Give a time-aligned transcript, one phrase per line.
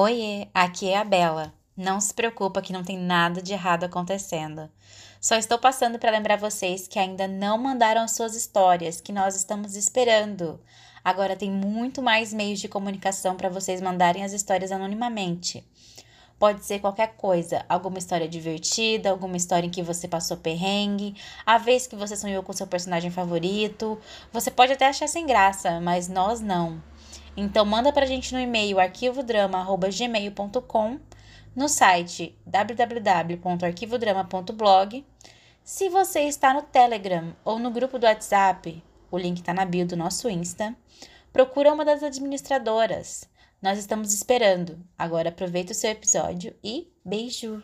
[0.00, 1.52] Oiê, aqui é a Bela.
[1.76, 4.70] Não se preocupa que não tem nada de errado acontecendo.
[5.20, 9.34] Só estou passando para lembrar vocês que ainda não mandaram as suas histórias, que nós
[9.34, 10.60] estamos esperando.
[11.02, 15.64] Agora tem muito mais meios de comunicação para vocês mandarem as histórias anonimamente.
[16.38, 21.58] Pode ser qualquer coisa, alguma história divertida, alguma história em que você passou perrengue, a
[21.58, 23.98] vez que você sonhou com seu personagem favorito.
[24.32, 26.80] Você pode até achar sem graça, mas nós não.
[27.40, 30.98] Então manda pra gente no e-mail arquivodrama@gmail.com,
[31.54, 35.06] no site www.arquivodrama.blog.
[35.62, 39.86] Se você está no Telegram ou no grupo do WhatsApp, o link está na bio
[39.86, 40.74] do nosso Insta,
[41.32, 43.30] procura uma das administradoras.
[43.62, 44.84] Nós estamos esperando.
[44.98, 47.62] Agora aproveita o seu episódio e beijo!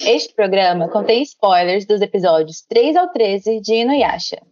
[0.00, 4.42] Este programa contém spoilers dos episódios 3 ao 13 de Inuyasha.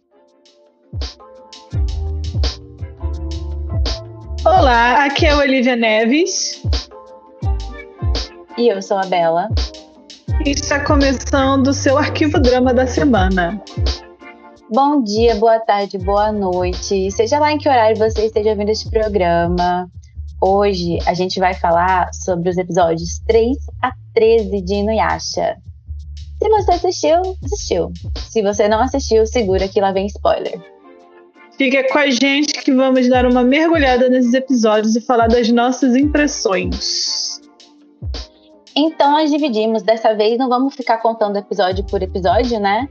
[4.45, 6.61] Olá, aqui é a Olivia Neves.
[8.55, 9.49] E eu sou a Bela.
[10.45, 13.59] E está começando o seu arquivo drama da semana.
[14.71, 17.09] Bom dia, boa tarde, boa noite.
[17.09, 19.89] Seja lá em que horário você esteja ouvindo este programa.
[20.39, 25.57] Hoje a gente vai falar sobre os episódios 3 a 13 de Inuyasha.
[26.37, 27.91] Se você assistiu, assistiu.
[28.29, 30.74] Se você não assistiu, segura que lá vem spoiler.
[31.57, 35.95] Fica com a gente que vamos dar uma mergulhada nesses episódios e falar das nossas
[35.95, 37.39] impressões.
[38.75, 42.89] Então nós dividimos, dessa vez não vamos ficar contando episódio por episódio, né?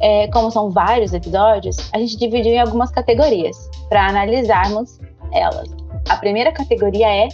[0.00, 3.56] É, como são vários episódios, a gente dividiu em algumas categorias
[3.88, 4.98] para analisarmos
[5.32, 5.70] elas.
[6.08, 7.28] A primeira categoria é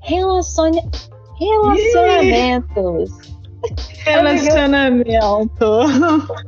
[0.00, 0.82] relacione...
[1.38, 3.10] relacionamentos.
[4.04, 5.64] Relacionamento.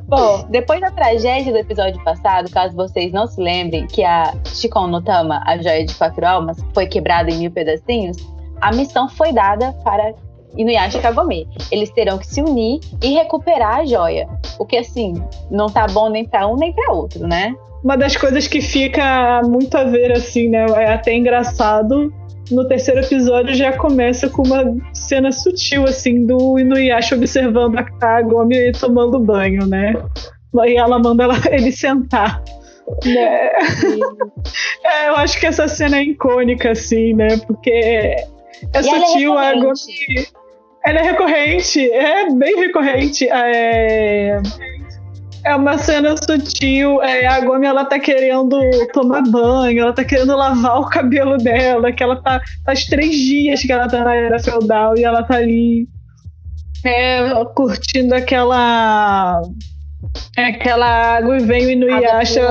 [0.07, 4.89] Bom, depois da tragédia do episódio passado, caso vocês não se lembrem que a Shikon
[4.89, 8.17] no Tama, a joia de quatro almas, foi quebrada em mil pedacinhos,
[8.61, 10.15] a missão foi dada para
[10.57, 11.49] Inuyasha e Kagome.
[11.71, 14.29] Eles terão que se unir e recuperar a joia.
[14.59, 15.15] O que, assim,
[15.51, 17.55] não tá bom nem para um nem para outro, né?
[17.85, 20.67] Uma das coisas que fica muito a ver, assim, né?
[20.71, 22.13] É até engraçado.
[22.51, 28.73] No terceiro episódio já começa com uma cena sutil, assim, do Inuyasha observando a Kagome
[28.73, 29.95] tomando banho, né?
[30.65, 32.43] E ela manda ela, ele sentar.
[33.05, 33.51] Né?
[34.85, 37.37] é, eu acho que essa cena é icônica, assim, né?
[37.47, 38.27] Porque é
[38.75, 40.15] E é sutil, a recorrente.
[40.15, 40.27] Gomi.
[40.85, 43.29] Ela é recorrente, é bem recorrente.
[43.29, 44.41] É,
[45.47, 47.01] é uma cena sutil.
[47.03, 48.59] É, a Gomi ela tá querendo
[48.93, 52.41] tomar banho, ela tá querendo lavar o cabelo dela, que ela tá.
[52.65, 55.89] Faz três dias que ela tá na era feudal e ela tá ali
[56.85, 59.41] é, curtindo aquela.
[60.37, 62.43] Aquela água e vem o Inuyasha.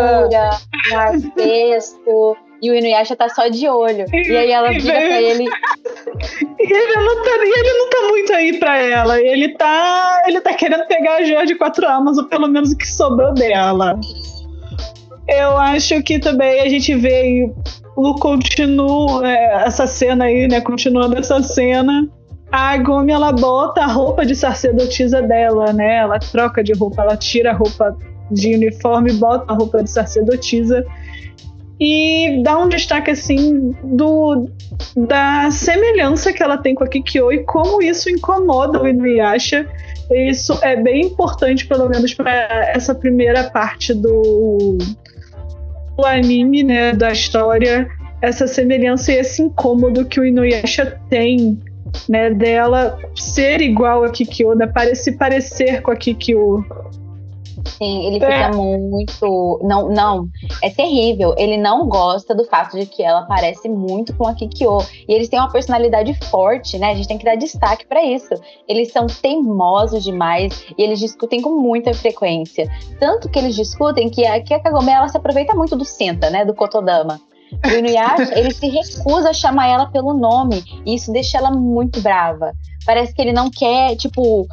[0.94, 4.06] Aventura, um e o Inuyasha tá só de olho.
[4.14, 5.44] E aí ela E vira vem- pra ele.
[6.60, 9.22] E ele não tá, e ele não tá muito aí pra ela.
[9.22, 12.78] Ele tá, ele tá querendo pegar a joia de quatro almas, ou pelo menos o
[12.78, 14.00] que sobrou dela.
[15.28, 17.52] Eu acho que também a gente vê
[17.96, 20.62] o continua é, essa cena aí, né?
[20.62, 22.08] Continuando essa cena.
[22.52, 25.98] A Gomi ela bota a roupa de sacerdotisa dela, né?
[25.98, 27.98] Ela troca de roupa, ela tira a roupa
[28.32, 30.86] de uniforme, bota a roupa de sacerdotisa
[31.80, 34.50] e dá um destaque assim do
[34.96, 39.68] da semelhança que ela tem com a Kikyo e como isso incomoda o Inuyasha.
[40.12, 42.32] Isso é bem importante, pelo menos para
[42.74, 44.78] essa primeira parte do,
[45.98, 47.88] do anime, né, da história,
[48.22, 51.60] essa semelhança e esse incômodo que o Inuyasha tem,
[52.08, 56.64] né, dela ser igual a Kikyo, né, parece parecer com a Kikyo.
[57.78, 58.48] Sim, ele É.
[58.48, 59.60] fica muito.
[59.64, 60.28] Não, não.
[60.64, 61.34] É terrível.
[61.38, 64.78] Ele não gosta do fato de que ela parece muito com a Kikyo.
[65.08, 66.92] E eles têm uma personalidade forte, né?
[66.92, 68.34] A gente tem que dar destaque pra isso.
[68.68, 72.70] Eles são teimosos demais e eles discutem com muita frequência.
[73.00, 76.30] Tanto que eles discutem que a, que a Kagome ela se aproveita muito do Senta,
[76.30, 76.46] né?
[76.46, 77.20] Do Kotodama.
[77.66, 80.64] O Inuyasha, ele se recusa a chamar ela pelo nome.
[80.86, 82.54] E isso deixa ela muito brava.
[82.86, 84.46] Parece que ele não quer, tipo,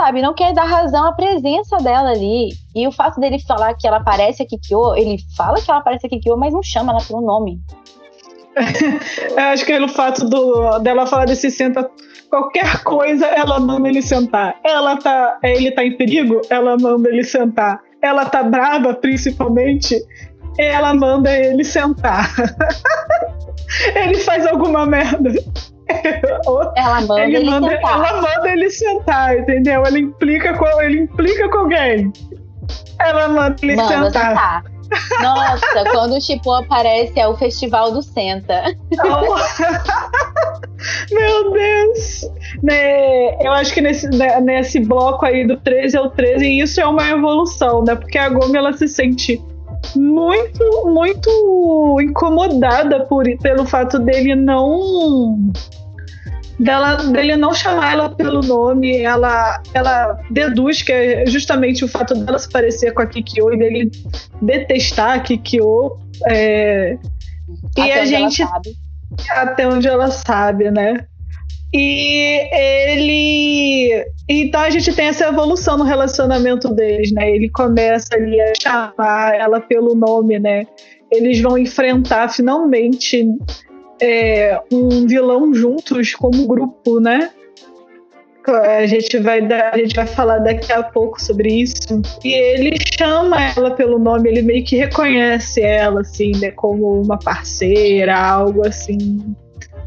[0.00, 2.48] sabe, não quer dar razão à presença dela ali.
[2.74, 6.06] E o fato dele falar que ela parece a Kikyo, ele fala que ela parece
[6.06, 7.60] a Kikyo, mas não chama ela pelo nome.
[9.36, 11.88] Eu acho que é o fato do, dela falar desse senta
[12.30, 14.56] qualquer coisa, ela manda ele sentar.
[14.64, 17.80] Ela tá, ele tá em perigo, ela manda ele sentar.
[18.00, 20.00] Ela tá brava, principalmente,
[20.58, 22.32] ela manda ele sentar.
[23.94, 25.30] ele faz alguma merda.
[26.76, 27.92] Ela manda ele, ele manda, sentar.
[27.92, 29.82] ela manda ele sentar, entendeu?
[29.86, 32.12] Ele implica com, ele implica com alguém.
[32.98, 34.28] Ela manda ele Manda sentar.
[34.30, 34.64] sentar.
[35.22, 38.64] Nossa, quando o Chipo aparece é o festival do Senta.
[41.12, 41.50] Meu
[42.62, 46.86] né, eu acho que nesse, né, nesse bloco aí do 13 ao 13, isso é
[46.86, 47.94] uma evolução, né?
[47.94, 49.42] Porque a Gomi ela se sente
[49.96, 55.52] muito, muito incomodada por, pelo fato dele não
[56.60, 62.14] dela, dele não chamar ela pelo nome, ela, ela deduz que é justamente o fato
[62.14, 63.90] dela se parecer com a Kikyo e dele
[64.42, 65.98] detestar a Kikyo.
[66.28, 66.98] É,
[67.76, 68.44] e a gente.
[69.30, 71.06] Até onde ela sabe, né?
[71.72, 74.04] E ele.
[74.28, 77.30] Então a gente tem essa evolução no relacionamento deles, né?
[77.30, 80.66] Ele começa ali a chamar ela pelo nome, né?
[81.10, 83.26] Eles vão enfrentar finalmente
[84.00, 87.30] é, um vilão juntos como grupo, né?
[88.48, 92.00] A gente, vai dar, a gente vai falar daqui a pouco sobre isso.
[92.24, 96.50] E ele chama ela pelo nome, ele meio que reconhece ela, assim, né?
[96.52, 99.36] Como uma parceira, algo assim.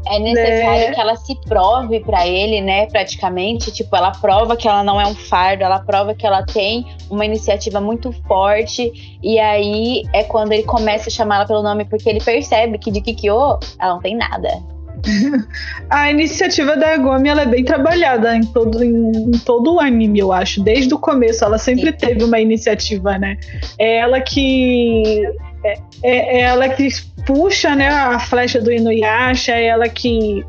[0.06, 0.94] É necessário né?
[0.94, 2.86] que ela se prove para ele, né?
[2.86, 6.86] Praticamente, tipo, ela prova que ela não é um fardo, ela prova que ela tem
[7.10, 9.18] uma iniciativa muito forte.
[9.22, 12.90] E aí é quando ele começa a chamar ela pelo nome, porque ele percebe que
[12.90, 14.74] de Kikyo ela não tem nada.
[15.90, 20.18] a iniciativa da Gomi ela é bem trabalhada em todo, em, em, todo o anime,
[20.18, 20.62] eu acho.
[20.62, 21.96] Desde o começo, ela sempre Sim.
[21.96, 23.36] teve uma iniciativa, né?
[23.78, 25.24] É ela que.
[25.64, 26.88] É, é, é ela que
[27.26, 30.44] puxa né, a flecha do Inuyasha, é ela que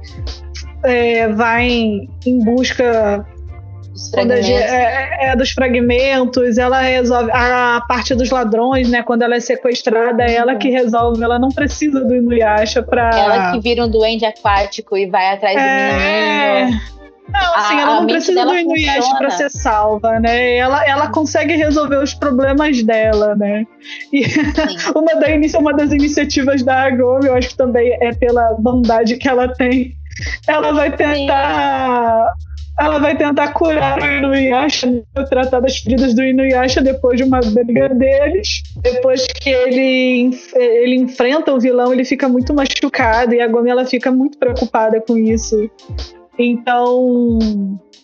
[0.84, 3.26] é, vai em busca
[4.14, 9.02] é, é, é, dos fragmentos, ela resolve a parte dos ladrões, né?
[9.02, 13.10] Quando ela é sequestrada, é ela que resolve, ela não precisa do Inuyasha pra.
[13.10, 16.66] Ela que vira um duende aquático e vai atrás do é...
[16.66, 16.95] menino.
[17.36, 20.56] Não, assim, a, ela não precisa do Inuyasha para ser salva, né?
[20.56, 23.66] Ela, ela consegue resolver os problemas dela, né?
[24.14, 24.22] E
[24.96, 29.28] uma, da uma das iniciativas da Agome, eu acho que também é pela bondade que
[29.28, 29.96] ela tem.
[30.48, 32.34] Ela vai tentar.
[32.38, 32.46] Sim.
[32.78, 37.88] Ela vai tentar curar o Inuyasha, tratar das feridas do Inuyasha depois de uma briga
[37.88, 38.64] deles.
[38.82, 43.86] Depois que ele, ele enfrenta o vilão, ele fica muito machucado e a Gomi ela
[43.86, 45.70] fica muito preocupada com isso.
[46.38, 47.40] Então,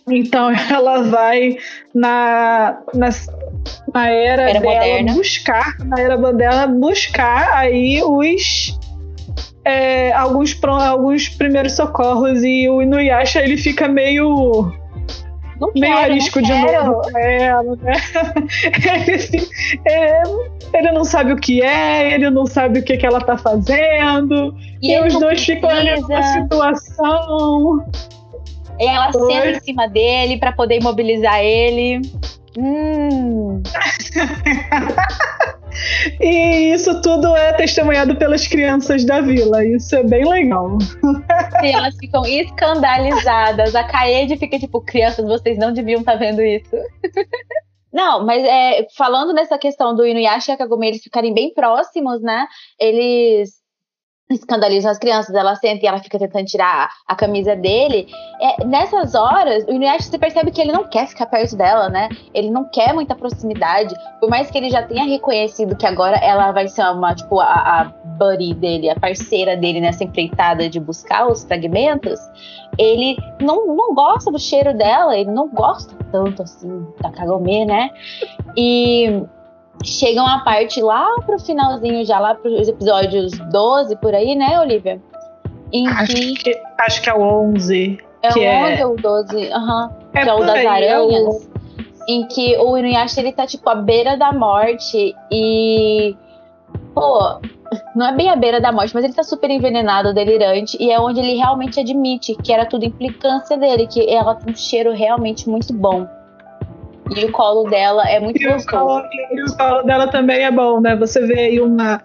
[0.10, 1.58] então ela vai
[1.94, 3.10] na, na,
[3.94, 5.14] na era, era dela moderna.
[5.14, 8.80] buscar, na era moderna, buscar aí os
[9.64, 14.74] é, alguns, alguns primeiros socorros e o Inuyasha ele fica meio
[15.62, 17.94] não meio quero, arisco de novo ela, né?
[19.08, 19.48] ele,
[19.88, 20.24] é,
[20.74, 24.56] ele não sabe o que é, ele não sabe o que, que ela tá fazendo,
[24.82, 25.56] e, e os dois precisa.
[25.56, 27.86] ficam ali numa situação.
[28.82, 29.32] E ela Oi.
[29.32, 32.02] senta em cima dele para poder imobilizar ele.
[32.58, 33.62] Hum.
[36.20, 39.64] e isso tudo é testemunhado pelas crianças da vila.
[39.64, 40.80] Isso é bem legal.
[41.62, 43.76] E elas ficam escandalizadas.
[43.76, 46.76] A Kaede fica tipo, crianças, vocês não deviam estar tá vendo isso.
[47.94, 52.22] Não, mas é, falando nessa questão do Inuyasha e a Kagome eles ficarem bem próximos,
[52.22, 52.48] né?
[52.80, 53.61] Eles
[54.40, 58.08] escandalizam as crianças, ela senta e ela fica tentando tirar a, camisa dele.
[58.40, 62.10] É, nessas horas, o Inuyasha você percebe que ele não quer ficar perto dela, né?
[62.34, 63.94] Ele não quer muita proximidade.
[64.20, 67.46] Por mais que ele já tenha reconhecido que agora ela vai ser uma, tipo, a,
[67.46, 67.84] a
[68.18, 72.20] buddy dele, a parceira dele nessa empreitada de buscar os fragmentos,
[72.78, 77.90] ele não, não gosta do cheiro dela, ele não gosta tanto assim da Kagome, né?
[78.56, 79.24] E
[79.84, 85.02] chegam a parte lá pro finalzinho, já lá pros episódios 12 por aí, né, Olivia?
[85.72, 87.98] Em acho que, que acho que é o 11.
[88.24, 88.86] É o 11 é...
[88.86, 89.52] ou o 12?
[89.52, 89.86] Aham.
[89.86, 91.24] Uhum, é que é o das aí, aranhas.
[91.24, 91.52] É o...
[92.08, 96.16] Em que o Inuyasha ele tá tipo à beira da morte e.
[96.94, 97.40] Pô,
[97.96, 101.00] não é bem à beira da morte, mas ele tá super envenenado, delirante, e é
[101.00, 105.48] onde ele realmente admite que era tudo implicância dele, que ela tem um cheiro realmente
[105.50, 106.08] muito bom.
[107.16, 108.84] E o colo dela é muito e gostoso.
[108.84, 110.96] O colo, e o colo dela também é bom, né?
[110.96, 112.02] Você vê aí uma.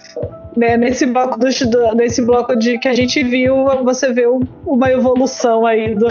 [0.56, 4.24] Né, nesse bloco do, nesse bloco de que a gente viu, você vê
[4.64, 6.08] uma evolução aí do,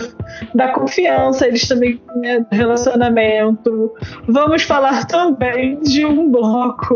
[0.53, 3.91] da confiança, eles também né, relacionamento.
[4.27, 6.95] Vamos falar também de um bloco.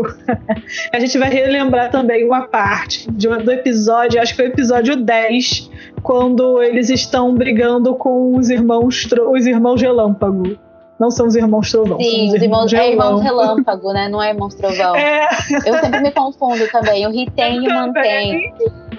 [0.94, 4.94] a gente vai relembrar também uma parte de, do episódio, acho que é o episódio
[4.94, 5.70] 10,
[6.04, 10.56] quando eles estão brigando com os irmãos os irmãos relâmpago.
[11.00, 11.98] Não são os irmãos trovão.
[11.98, 14.06] Sim, os irmãos, é irmãos relâmpago, né?
[14.10, 14.94] Não é irmãos trovão.
[14.94, 15.26] É.
[15.64, 17.06] Eu sempre me confundo também.
[17.06, 18.54] O Riten e o Mantém.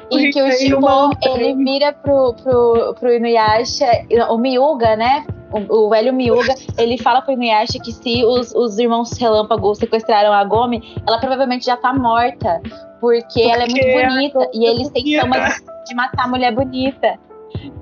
[0.09, 3.85] Em que o Shimon, ele vira pro, pro, pro Inuyasha,
[4.29, 5.23] o Miyuga, né?
[5.51, 10.33] O, o velho Miyuga, ele fala pro Inuyasha que se os, os irmãos relâmpago sequestraram
[10.33, 12.59] a Gomi, ela provavelmente já tá morta.
[12.99, 14.49] Porque, porque ela é muito bonita.
[14.53, 17.19] e eles têm fama de, de matar mulher bonita.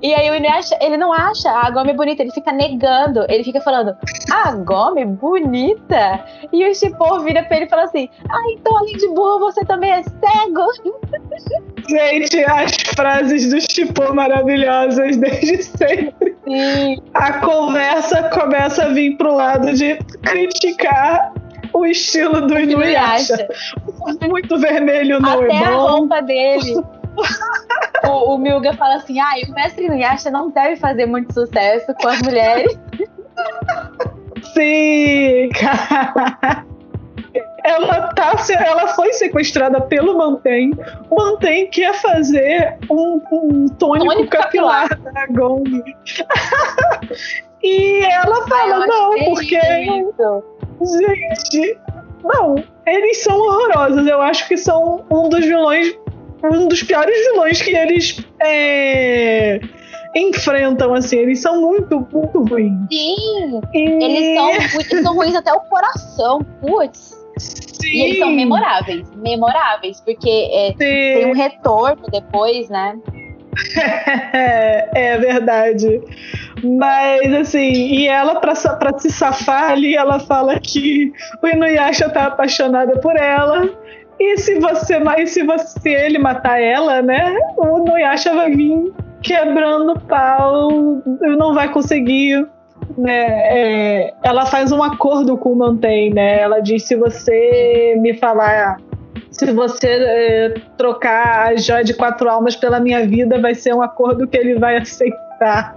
[0.02, 3.60] E aí o Inuyasha, ele não acha a Gomi bonita, ele fica negando, ele fica
[3.60, 3.94] falando,
[4.30, 6.24] ah, Gomi, bonita?
[6.52, 9.64] E o Shippo vira pra ele e fala assim, ah, então além de burro, você
[9.64, 10.66] também é cego?
[11.88, 16.36] Gente, as frases do Shippo maravilhosas desde sempre.
[16.44, 17.02] Sim.
[17.14, 21.32] A conversa começa a vir pro lado de criticar
[21.72, 23.48] o estilo do Inuyasha.
[24.28, 25.86] Muito vermelho não Até é a bom.
[25.88, 26.74] roupa dele.
[28.04, 32.08] o, o Milga fala assim: ah, o mestre Inuyasha não deve fazer muito sucesso com
[32.08, 32.78] as mulheres.
[34.54, 36.64] Sim, cara.
[37.62, 40.72] Ela, tá, ela foi sequestrada pelo Mantém.
[41.10, 45.82] O Mantém quer fazer um, um tônico, Tônico capilar, da Gong.
[47.62, 50.44] e ela fala, acho não, porque isso.
[50.98, 51.78] Gente,
[52.24, 54.06] não, eles são horrorosos.
[54.06, 55.94] Eu acho que são um dos vilões,
[56.42, 59.60] um dos piores vilões que eles é,
[60.14, 61.18] enfrentam, assim.
[61.18, 62.86] Eles são muito, muito ruins.
[62.90, 67.16] Sim, E, eles são, eles são ruins até o coração, putz.
[67.38, 72.96] sim, E eles são memoráveis, memoráveis, porque é, tem um retorno depois, né?
[74.32, 76.00] É, é verdade.
[76.62, 82.98] Mas assim, e ela, pra se safar ali, ela fala que o Inuyasha tá apaixonada
[83.00, 83.68] por ela.
[84.20, 87.34] E se você, ma- e se você ele matar ela, né?
[87.56, 90.70] O Inuyasha vai vir quebrando o pau,
[91.38, 92.46] não vai conseguir.
[92.98, 96.40] Né, é, ela faz um acordo com o Mantém, né?
[96.40, 98.78] Ela diz: se você me falar
[99.30, 103.80] se você é, trocar a joia de quatro almas pela minha vida, vai ser um
[103.80, 105.74] acordo que ele vai aceitar.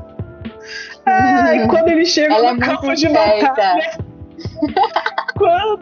[1.06, 3.92] Ah, e quando ele chega Ela é no muito campo de batalha.
[5.38, 5.80] Quando,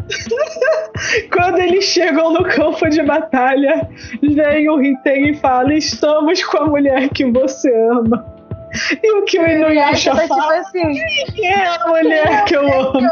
[1.31, 3.89] quando eles chegam no campo de batalha,
[4.21, 8.25] vem o Riten e fala: Estamos com a mulher que você ama.
[9.03, 10.59] E o que o Inuyasha tá tipo fala?
[10.59, 10.93] assim,
[11.35, 13.01] Quem é a mulher que eu amo?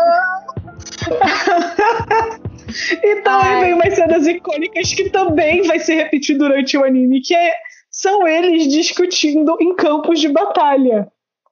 [3.03, 3.61] E também Ai.
[3.61, 7.53] vem umas cenas icônicas que também vai se repetir durante o anime, que é,
[7.89, 11.07] são eles discutindo em campos de batalha.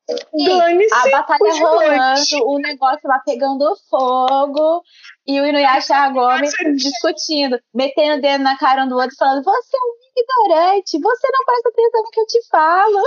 [0.10, 4.82] Sim, a batalha rolando, o negócio lá pegando fogo,
[5.28, 9.16] e o Inuyasha e a Gomi discutindo, metendo o dedo na cara um do outro,
[9.18, 13.04] falando: Você é um ignorante, você não presta atenção no que eu te falo.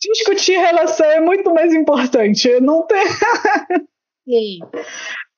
[0.00, 2.58] Discutir relação é muito mais importante.
[2.60, 3.06] Não tem...
[4.24, 4.60] Sim.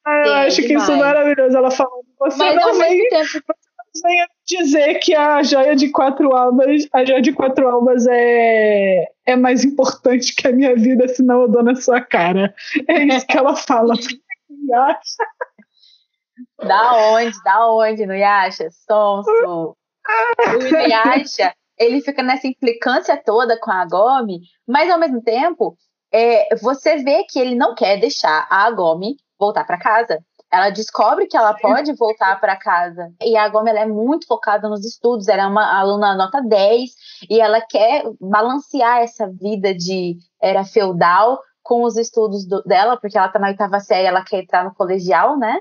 [0.06, 1.56] Eu Sim, é acho que isso é maravilhoso.
[1.56, 3.54] Ela falando, você Mas não ao vem, mesmo tempo,
[4.00, 9.36] venha dizer que a joia de quatro almas, a joia de quatro almas é, é
[9.36, 12.54] mais importante que a minha vida, senão eu dou na sua cara.
[12.88, 13.94] É isso que ela fala.
[16.58, 17.42] Da onde?
[17.44, 18.68] Da onde, Inuyasha?
[18.70, 19.30] Sonso.
[19.30, 19.76] O
[20.66, 25.76] Inuyasha, ele fica nessa implicância toda com a Gomi, mas ao mesmo tempo,
[26.12, 30.24] é, você vê que ele não quer deixar a Gomi voltar para casa.
[30.52, 33.10] Ela descobre que ela pode voltar para casa.
[33.22, 36.90] E a Gomi ela é muito focada nos estudos, ela é uma aluna nota 10
[37.30, 43.16] e ela quer balancear essa vida de era feudal com os estudos do- dela, porque
[43.16, 45.58] ela tá na oitava série, ela quer entrar no colegial, né?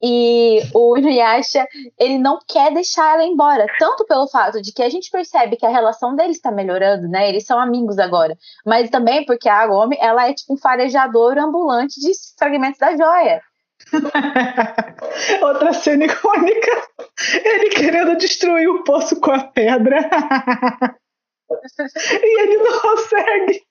[0.00, 1.66] E o Inuyasha,
[1.98, 5.66] ele não quer deixar ela embora, tanto pelo fato de que a gente percebe que
[5.66, 7.28] a relação deles está melhorando, né?
[7.28, 12.00] Eles são amigos agora, mas também porque a Gomi, ela é tipo um farejador ambulante
[12.00, 13.42] de fragmentos da joia.
[15.42, 16.88] Outra cena icônica.
[17.44, 19.98] Ele querendo destruir o poço com a pedra.
[22.22, 23.62] e ele não consegue.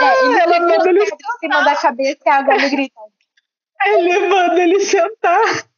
[0.00, 3.00] Ah, é, ele ela manda ele, pedra em cima da cabeça e a Gomi grita.
[3.86, 5.68] ele manda ele sentar.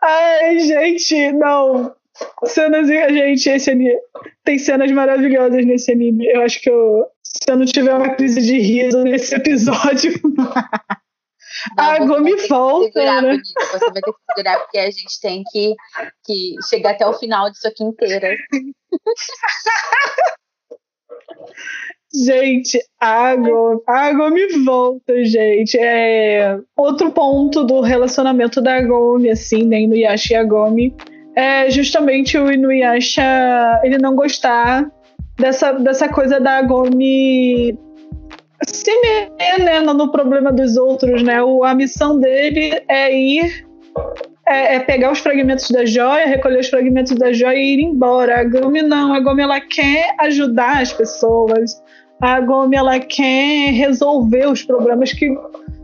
[0.00, 1.94] Ai, gente, não.
[2.44, 3.98] Cenas, gente, esse anime.
[4.44, 6.26] Tem cenas maravilhosas nesse anime.
[6.26, 10.12] Eu acho que eu, se eu não tiver uma crise de riso nesse episódio.
[11.76, 13.38] A ter que volta, né?
[13.72, 15.74] Você vai ter que segurar, porque a gente tem que,
[16.24, 18.36] que chegar até o final disso aqui inteira.
[22.14, 25.76] Gente, água, água me volta, gente.
[25.76, 30.94] É outro ponto do relacionamento da Gomi, assim, né, Inuyasha e a Gomi,
[31.34, 34.88] é justamente o Inuyasha ele não gostar
[35.36, 37.76] dessa, dessa coisa da Gomi
[38.66, 41.42] se meter né, no, problema dos outros, né?
[41.42, 43.66] O, a missão dele é ir
[44.46, 48.40] é, é pegar os fragmentos da joia, recolher os fragmentos da joia e ir embora.
[48.40, 51.82] A Gomi não, a Gomi ela quer ajudar as pessoas.
[52.20, 55.26] A Gomi ela quer resolver os problemas que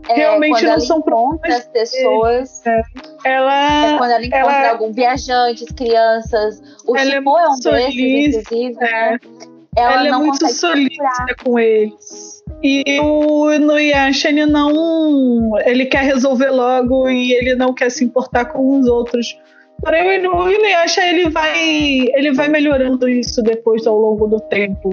[0.09, 2.65] É, Realmente não são encontra as pessoas.
[2.65, 2.81] É
[3.23, 6.61] ela quando ela encontra ela- algum viajantes, crianças.
[6.87, 8.77] O Ela é é, um muito desses, inclusive.
[8.79, 9.11] é.
[9.11, 9.19] né?
[9.77, 12.30] ela, ela é muito solícita com eles.
[12.63, 15.51] E o Inuyasha, ele não.
[15.65, 19.37] Ele quer resolver logo e ele não quer se importar com os outros.
[19.81, 21.57] Porém, o Inuyasha, ele vai,
[22.13, 24.91] ele vai melhorando isso depois ao longo do tempo.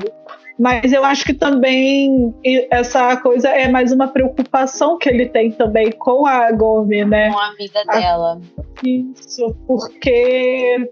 [0.58, 2.34] Mas eu acho que também
[2.70, 7.30] essa coisa é mais uma preocupação que ele tem também com a Gomi, né?
[7.30, 8.40] Com a vida dela.
[8.82, 10.90] Isso, porque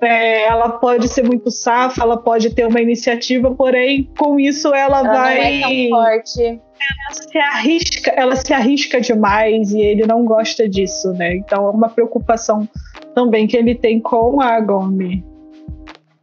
[0.00, 4.98] é, ela pode ser muito safa, ela pode ter uma iniciativa, porém, com isso ela,
[4.98, 5.36] ela vai.
[5.36, 6.42] Não é tão forte.
[6.42, 11.36] Ela se arrisca, ela se arrisca demais e ele não gosta disso, né?
[11.36, 12.68] Então é uma preocupação
[13.14, 15.24] também que ele tem com a Gomi.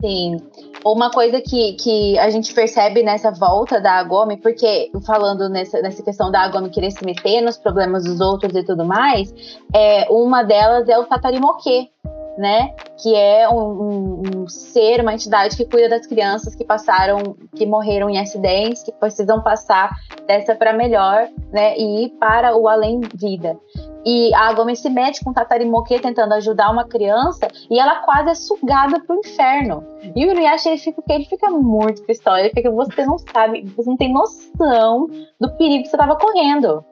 [0.02, 0.38] Sim.
[0.86, 6.04] Uma coisa que, que a gente percebe nessa volta da Agomi, porque falando nessa, nessa
[6.04, 9.34] questão da Agomi querer se meter nos problemas dos outros e tudo mais,
[9.74, 11.90] é, uma delas é o Tatarimoke,
[12.38, 12.76] né?
[13.02, 17.66] Que é um, um, um, ser, uma entidade que cuida das crianças que passaram, que
[17.66, 19.90] morreram em acidentes, que precisam passar
[20.28, 21.78] dessa para melhor, né?
[21.78, 23.58] E ir para o além-vida.
[24.06, 28.30] E a Gomes se mete com o Tatarimoke tentando ajudar uma criança e ela quase
[28.30, 29.84] é sugada pro inferno.
[30.16, 33.90] E o Inuyasha, ele fica, ele fica muito pistola, ele fica, você não sabe, você
[33.90, 35.08] não tem noção
[35.40, 36.84] do perigo que você tava correndo.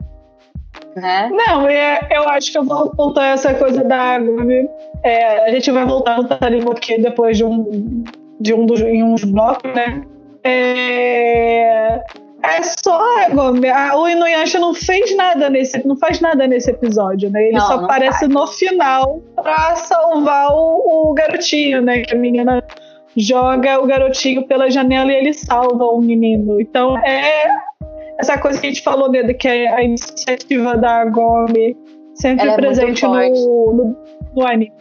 [0.95, 1.29] Né?
[1.29, 4.69] Não, é, eu acho que eu vou voltar essa coisa da Agome.
[5.03, 8.03] É, a gente vai voltar no Tatarimoke depois de um,
[8.39, 10.03] de um dos, em uns blocos, né?
[10.43, 12.03] É,
[12.43, 12.99] é só
[13.97, 17.43] o Inuyasha não fez nada nesse, não faz nada nesse episódio, né?
[17.47, 18.31] Ele Não, só não aparece faz.
[18.31, 22.01] no final pra salvar o, o garotinho, né?
[22.01, 22.63] Que a menina
[23.15, 26.59] joga o garotinho pela janela e ele salva o menino.
[26.59, 27.45] Então é
[28.19, 31.75] essa coisa que a gente falou né, de que é a iniciativa da Gomi
[32.15, 33.29] sempre Ela é presente forte.
[33.31, 33.97] no, no,
[34.35, 34.71] no anime.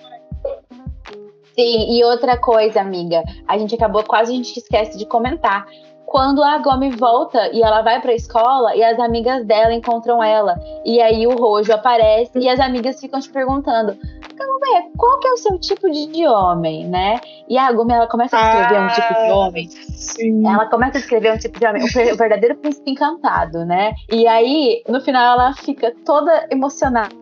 [1.58, 5.66] Sim, e outra coisa, amiga, a gente acabou, quase a gente esquece de comentar.
[6.10, 10.58] Quando a Gomi volta e ela vai pra escola e as amigas dela encontram ela.
[10.84, 13.96] E aí o Rojo aparece e as amigas ficam te perguntando:
[14.36, 17.20] Gomi, qual que é o seu tipo de, de homem, né?
[17.48, 20.48] E a Gomi ela começa a descrever um tipo de homem Sim.
[20.48, 23.92] ela começa a descrever um tipo de homem, o verdadeiro príncipe encantado, né?
[24.10, 27.14] E aí, no final, ela fica toda emocionada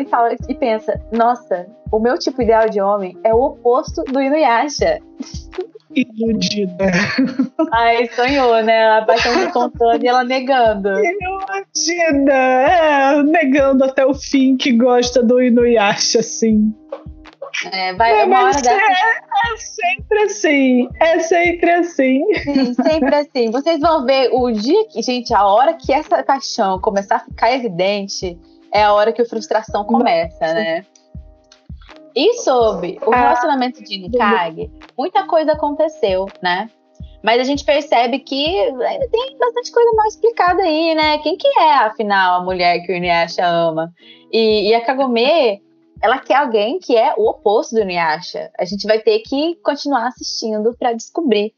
[0.00, 4.22] e fala e pensa: Nossa, o meu tipo ideal de homem é o oposto do
[4.22, 5.00] Inuyasha.
[6.16, 6.86] Iludida.
[7.72, 8.98] Ai, sonhou, né?
[8.98, 10.88] A paixão se contando e ela negando.
[10.88, 12.32] Iludida.
[12.32, 16.72] É, negando até o fim que gosta do Inuyasha, assim.
[17.72, 18.76] É, vai É, hora mas dessa.
[18.76, 20.88] é, é sempre assim.
[21.00, 22.24] É sempre assim.
[22.44, 23.50] Sim, sempre assim.
[23.50, 27.52] Vocês vão ver o dia que, gente, a hora que essa paixão começar a ficar
[27.52, 28.38] evidente
[28.72, 30.84] é a hora que a frustração começa, né?
[32.18, 33.16] E sobre o Ah.
[33.16, 36.68] relacionamento de Nikage, muita coisa aconteceu, né?
[37.22, 41.18] Mas a gente percebe que ainda tem bastante coisa mal explicada aí, né?
[41.18, 43.92] Quem que é, afinal, a mulher que o Inuyasha ama?
[44.32, 45.62] E, e a Kagome,
[46.02, 48.50] ela quer alguém que é o oposto do Inuyasha.
[48.58, 51.54] A gente vai ter que continuar assistindo pra descobrir.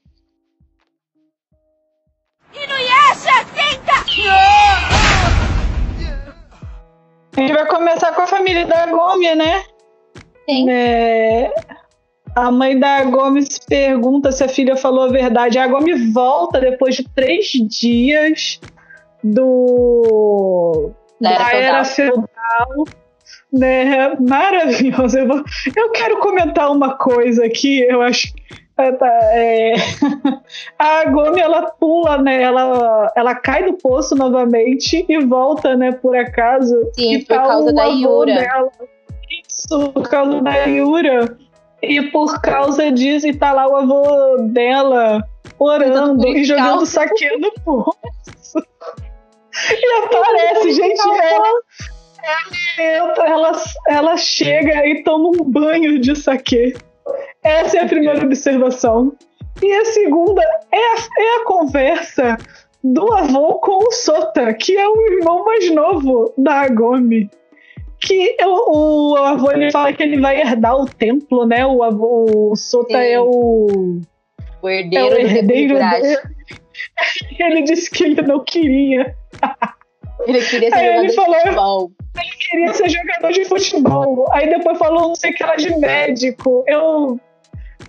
[7.34, 9.64] A gente vai começar com a família da Gomes, né?
[10.48, 10.68] Sim.
[10.68, 11.52] É,
[12.34, 15.58] a mãe da Gomes pergunta se a filha falou a verdade.
[15.58, 18.60] A Gomes volta depois de três dias
[19.22, 22.26] do Da era da era feudal.
[23.52, 24.14] Né?
[24.20, 25.18] Maravilhoso.
[25.18, 25.44] Eu, vou-
[25.76, 27.80] eu quero comentar uma coisa aqui.
[27.80, 28.32] Eu acho
[28.78, 29.74] é, tá, é,
[30.78, 32.42] a Gomi ela pula, né?
[32.42, 35.92] Ela, ela cai do poço novamente e volta, né?
[35.92, 36.74] Por acaso.
[36.94, 38.34] Sim, por tá causa da Yura.
[38.34, 38.70] dela.
[39.68, 41.36] Por causa da Yura.
[41.82, 45.22] E por causa disso, e tá lá o avô dela
[45.58, 47.94] orando e jogando saque no poço.
[49.72, 51.16] E aparece, gente, ela,
[52.22, 56.74] ela, entra, ela, ela chega e toma um banho de saque.
[57.42, 59.12] Essa é a primeira observação.
[59.60, 60.40] E a segunda
[60.72, 62.38] é a, é a conversa
[62.82, 67.28] do avô com o Sota, que é o irmão mais novo da Agomi.
[68.00, 71.66] Que é o, o avô ele fala que ele vai herdar o templo, né?
[71.66, 73.04] O avô o Sota Sim.
[73.04, 74.00] é o.
[74.62, 75.78] O É herdeiro o do herdeiro.
[77.38, 79.14] Ele disse que ele não queria.
[80.26, 81.92] Ele queria ser Aí jogador ele de falou- futebol.
[82.50, 84.26] queria ser jogador de futebol.
[84.32, 86.64] Aí depois falou não sei o que era de médico.
[86.66, 87.18] Eu.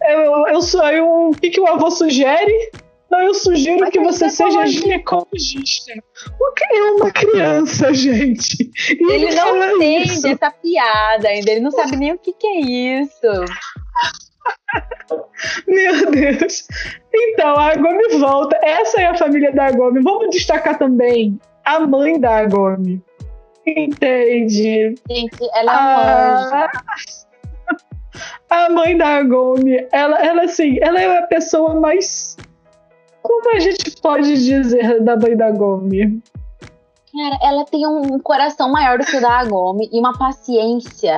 [0.02, 0.82] Eu, eu sou.
[0.82, 2.71] aí O que, que o avô sugere?
[3.12, 5.91] Não, eu sugiro Mas que é você seja ginecologista.
[6.39, 8.71] O que é uma criança, gente?
[8.89, 10.28] E Ele não fala entende isso.
[10.28, 13.28] essa piada ainda, ele não sabe nem o que, que é isso.
[15.67, 16.65] Meu Deus.
[17.13, 18.58] Então, a Agome volta.
[18.63, 20.02] Essa é a família da Agome.
[20.02, 23.04] Vamos destacar também a mãe da Agome.
[23.67, 24.95] Entende?
[25.10, 26.71] Gente, ela é uma a...
[28.65, 32.36] a mãe da Agome, ela, ela assim, ela é a pessoa mais.
[33.22, 36.22] Como a gente pode dizer da mãe da Agome?
[37.14, 41.18] Cara, ela tem um coração maior do que o da Agome e uma paciência,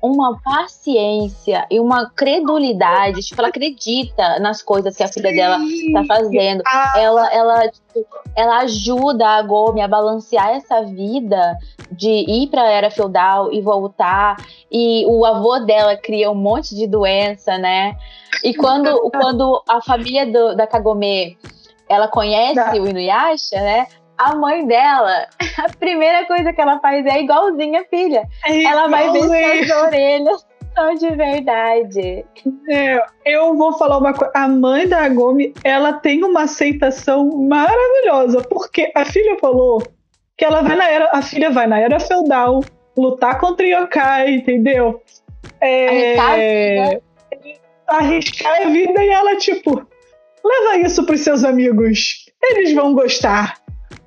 [0.00, 3.20] uma paciência e uma credulidade.
[3.20, 5.58] Tipo, ela acredita nas coisas que a filha dela
[5.92, 6.62] tá fazendo.
[6.68, 6.94] Ah.
[6.96, 11.58] Ela, ela, tipo, ela ajuda a Agome a balancear essa vida
[11.96, 14.36] de ir pra era feudal e voltar.
[14.70, 17.96] E o avô dela cria um monte de doença, né?
[18.42, 21.36] E quando, quando a família do, da Kagome
[21.88, 22.72] ela conhece Tá.
[22.72, 23.86] o Inuyasha, né?
[24.16, 25.26] A mãe dela,
[25.58, 28.28] a primeira coisa que ela faz é igualzinha a filha.
[28.46, 32.24] Ela vai ver se as orelhas são de verdade.
[32.68, 34.32] É, eu vou falar uma coisa.
[34.34, 39.82] A mãe da Agome, ela tem uma aceitação maravilhosa, porque a filha falou
[40.36, 42.60] que ela vai na era, a filha vai na era feudal
[42.96, 45.02] lutar contra yokai, entendeu?
[45.60, 47.00] Arriscar a É,
[47.86, 49.86] arriscar a vida e ela tipo
[50.44, 53.58] leva isso pros seus amigos, eles vão gostar.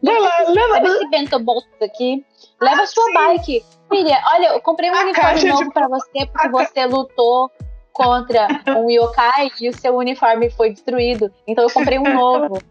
[0.03, 0.87] Vai lá, Leva leva.
[0.89, 2.23] esse bento bolso aqui.
[2.61, 3.13] Leva a sua sim.
[3.13, 3.63] bike.
[3.89, 6.49] Filha, olha, eu comprei um A uniforme caixa de- novo pra você, porque a ca-
[6.49, 7.49] você lutou
[7.93, 11.31] contra um yokai e o seu uniforme foi destruído.
[11.47, 12.61] Então eu comprei um novo.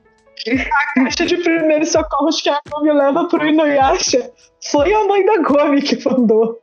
[0.94, 4.30] Caixa de primeiros socorros que a Agome leva pro Inuyasha
[4.70, 6.58] foi a mãe da Agome que mandou.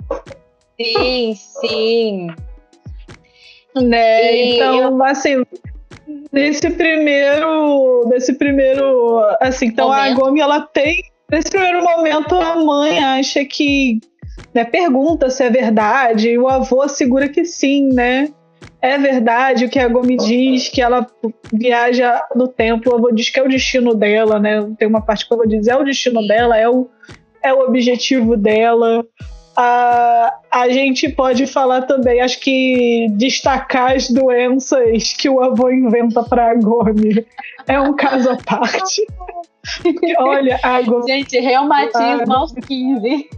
[0.79, 2.27] Sim, sim.
[3.75, 4.35] Né?
[4.35, 5.43] E então, assim,
[6.31, 10.19] nesse primeiro, nesse primeiro, assim, então a Momento.
[10.19, 13.99] Gomi ela tem nesse primeiro momento a mãe acha que,
[14.53, 18.29] né, pergunta se é verdade, e o avô assegura que sim, né?
[18.83, 21.07] É verdade o que a Gomi diz, que ela
[21.53, 24.61] viaja no tempo, o avô diz que é o destino dela, né?
[24.77, 26.89] Tem uma parte que avô diz, é o destino dela, é o,
[27.41, 29.05] é o objetivo dela.
[29.55, 36.21] A, a gente pode falar também, acho que destacar as doenças que o avô inventa
[36.21, 37.25] para a Gomi
[37.65, 39.01] é um caso à parte.
[40.19, 43.29] Olha, a Gomi Gente, reumatismo aos 15.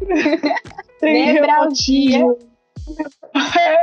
[0.99, 2.35] tem reumatismo.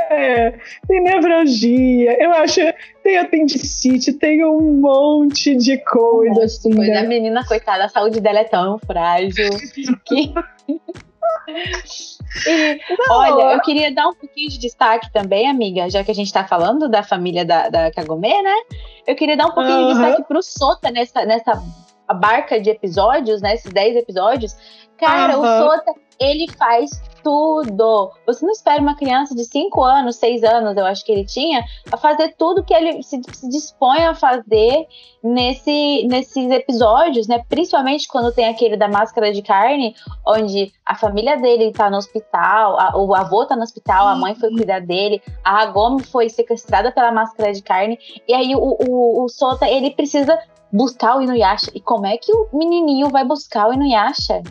[0.09, 0.51] É,
[0.87, 2.59] tem nevralgia, eu acho,
[3.03, 6.99] tem apendicite, tem um monte de coisa, assim, Pois né?
[6.99, 9.49] a menina, coitada, a saúde dela é tão frágil
[10.05, 10.33] que.
[13.09, 16.45] Olha, eu queria dar um pouquinho de destaque também, amiga, já que a gente tá
[16.45, 18.55] falando da família da, da Kagome, né?
[19.05, 20.01] Eu queria dar um pouquinho de Aham.
[20.01, 21.61] destaque pro Sota nessa, nessa
[22.15, 23.55] barca de episódios, né?
[23.55, 24.55] Esses 10 episódios.
[24.97, 25.59] Cara, o Aham.
[25.59, 26.89] Sota, ele faz
[27.23, 28.11] tudo.
[28.27, 31.63] Você não espera uma criança de 5 anos, 6 anos, eu acho que ele tinha,
[31.91, 34.85] a fazer tudo que ele se, se dispõe a fazer
[35.23, 37.41] nesse, nesses episódios, né?
[37.47, 39.95] Principalmente quando tem aquele da máscara de carne,
[40.27, 44.35] onde a família dele tá no hospital, a- o avô tá no hospital, a mãe
[44.35, 47.97] foi cuidar dele, a Agome foi sequestrada pela máscara de carne,
[48.27, 50.37] e aí o, o, o Sota, ele precisa
[50.71, 51.71] buscar o Inuyasha.
[51.73, 54.41] E como é que o menininho vai buscar o Inuyasha?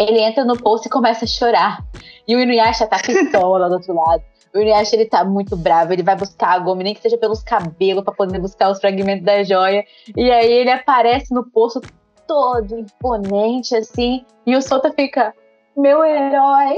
[0.00, 1.84] Ele entra no poço e começa a chorar.
[2.26, 4.22] E o Inuyasha tá pistola do outro lado.
[4.54, 7.42] O Inuyasha, ele tá muito bravo, ele vai buscar a Gomi, nem que seja pelos
[7.42, 9.84] cabelos, pra poder buscar os fragmentos da joia.
[10.16, 11.82] E aí ele aparece no poço
[12.26, 15.34] todo imponente, assim, e o Sota fica,
[15.76, 16.76] meu herói.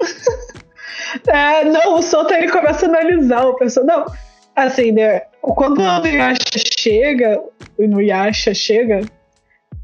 [1.28, 4.04] É, não, o Sota ele começa a analisar o personagem.
[4.04, 4.14] Não,
[4.54, 5.20] assim, né?
[5.40, 7.42] Quando o Inuyasha chega,
[7.78, 9.00] o Inuyasha chega,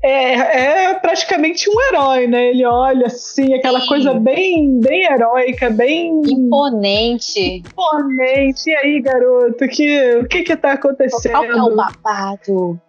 [0.02, 2.48] é, é praticamente um herói, né?
[2.50, 3.86] Ele olha assim, aquela Sim.
[3.86, 7.62] coisa bem, bem heróica, bem Imponente.
[7.64, 8.68] imponente.
[8.68, 11.32] E aí, garoto, que, o que que tá acontecendo?
[11.32, 12.80] Qual é o babado?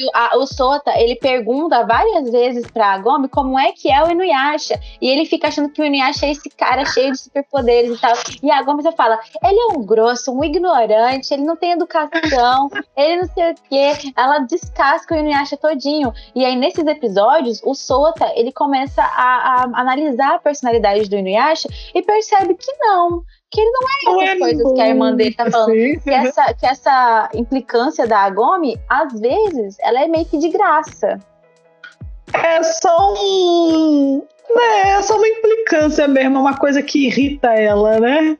[0.00, 4.10] O- a- o Sota, ele pergunta várias vezes pra Gomi como é que é o
[4.10, 4.78] Inuyasha.
[5.00, 8.12] E ele fica achando que o Inuyasha é esse cara cheio de superpoderes e tal.
[8.42, 13.22] E a Gomi fala, ele é um grosso, um ignorante, ele não tem educação, ele
[13.22, 13.92] não sei o quê.
[14.16, 16.12] Ela descasca o Inuyasha todinho.
[16.34, 21.68] E aí, nesses episódios, o Sota, ele começa a, a analisar a personalidade do Inuyasha
[21.94, 23.22] e percebe que não.
[23.52, 25.98] Que ele não é essas coisas que a irmã dele tá falando Assim.
[26.00, 31.18] que essa, que essa implicância da Agomi, às vezes, ela é meio que de graça.
[32.32, 34.22] É só um.
[34.56, 38.38] né, é só uma implicância mesmo, uma coisa que irrita ela, né?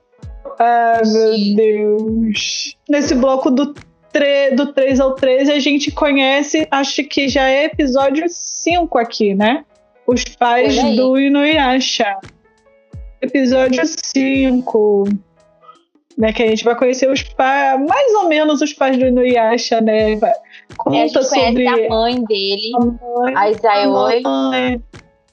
[0.58, 1.56] Ah, meu Sim.
[1.56, 2.76] Deus.
[2.88, 3.74] Nesse bloco do,
[4.10, 9.34] tre do 3 ao 13, a gente conhece, acho que já é episódio 5 aqui,
[9.34, 9.64] né?
[10.06, 12.16] Os pais do Inuyasha.
[13.22, 15.04] Episódio 5,
[16.18, 19.80] né, que a gente vai conhecer os pais, mais ou menos os pais do Inuyasha,
[19.80, 20.18] né?
[20.76, 22.72] Conta é, sobre a mãe dele,
[23.34, 24.22] a, a Isaoi.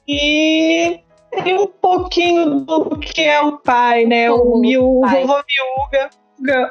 [0.08, 1.00] E,
[1.44, 4.30] e um pouquinho do que é o pai, né?
[4.30, 6.10] o, o, o vovô Miuga.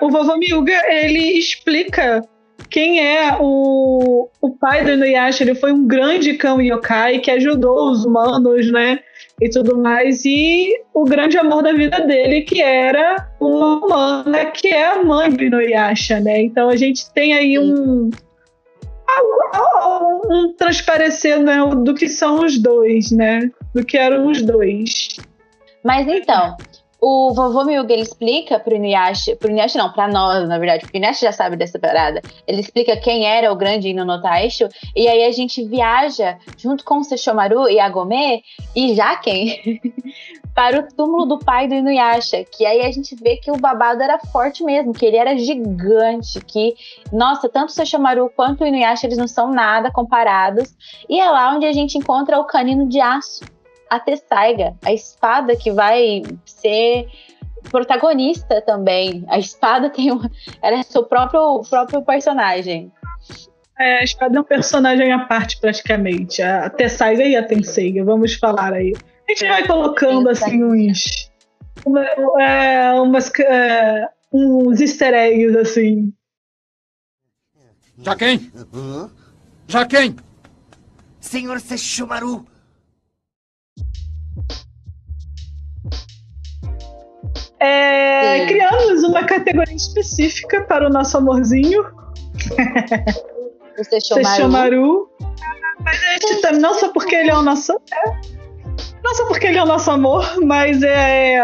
[0.01, 2.21] O vovô Miuga, ele explica
[2.69, 5.43] quem é o, o pai do Inuyasha.
[5.43, 8.99] Ele foi um grande cão yokai que ajudou os humanos, né?
[9.41, 14.67] e tudo mais, e o grande amor da vida dele, que era uma humana, que
[14.67, 16.41] é a mãe do Inuyasha, né?
[16.41, 18.09] Então a gente tem aí um,
[20.29, 23.49] um transparecer né, do que são os dois, né?
[23.73, 25.07] Do que eram os dois.
[25.85, 26.57] Mas então,
[27.01, 30.97] o vovô Milga, ele explica pro Inuyasha, pro Inuyasha não, pra nós, na verdade, porque
[30.97, 32.21] o Inuyasha já sabe dessa parada.
[32.45, 36.99] Ele explica quem era o grande no Taisho, e aí a gente viaja junto com
[36.99, 38.43] o Sesshomaru e a Gome
[38.75, 39.79] e Jaken
[40.53, 44.03] para o túmulo do pai do Inuyasha, que aí a gente vê que o babado
[44.03, 46.75] era forte mesmo, que ele era gigante, que,
[47.13, 50.75] nossa, tanto o Sesshomaru quanto o Inuyasha, eles não são nada comparados.
[51.07, 53.45] E é lá onde a gente encontra o canino de aço,
[53.89, 57.07] a Tessaiga, a espada que vai ser
[57.69, 59.25] protagonista também.
[59.27, 60.21] A espada tem um,
[60.61, 62.91] ela é seu próprio próprio personagem.
[63.79, 66.41] É, a espada é um personagem à parte praticamente.
[66.41, 68.93] A Tessaiga e a Tenseiga, vamos falar aí.
[69.27, 71.29] A gente vai colocando assim uns
[71.85, 72.03] uma,
[72.41, 76.13] é, umas é, uns easter eggs assim.
[78.01, 78.51] Já quem?
[79.67, 80.15] Já quem?
[81.19, 82.45] Senhor Sesshomaru,
[87.59, 91.83] É, criamos uma categoria específica para o nosso amorzinho.
[93.77, 95.09] O Sesshomaru.
[95.83, 97.73] Mas a gente também, não só porque ele é o nosso.
[97.73, 98.11] É,
[99.03, 101.41] não só porque ele é o nosso amor, mas é.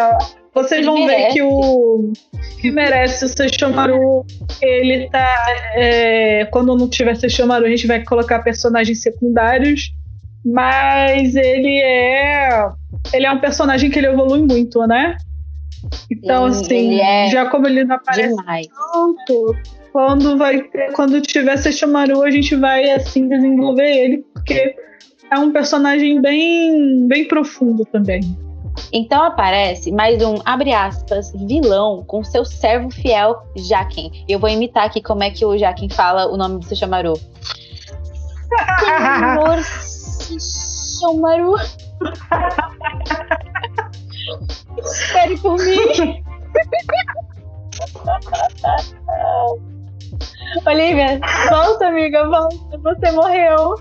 [0.54, 1.24] Vocês ele vão merece.
[1.24, 2.14] ver que o.
[2.62, 4.26] Que merece o Sesshomaru.
[4.62, 5.36] Ele tá.
[5.76, 9.92] É, quando não tiver Sesshomaru, a gente vai colocar personagens secundários.
[10.46, 12.70] Mas ele é.
[13.14, 15.18] Ele é um personagem que ele evolui muito, né?
[16.12, 18.68] Então, Sim, assim, é já como ele não aparece demais.
[18.68, 19.56] tanto,
[19.92, 24.76] quando vai ter, quando tiver Sesshomaru, a gente vai assim desenvolver ele, porque
[25.32, 28.22] é um personagem bem, bem profundo também.
[28.92, 34.26] Então aparece mais um, abre aspas, vilão com seu servo fiel, Jaquem.
[34.28, 37.14] Eu vou imitar aqui como é que o Jaquem fala o nome do Sesshomaru.
[41.00, 41.60] Senhor.
[44.84, 46.24] Espere por mim.
[50.66, 52.78] Olivia, volta, amiga, volta.
[52.78, 53.76] Você morreu.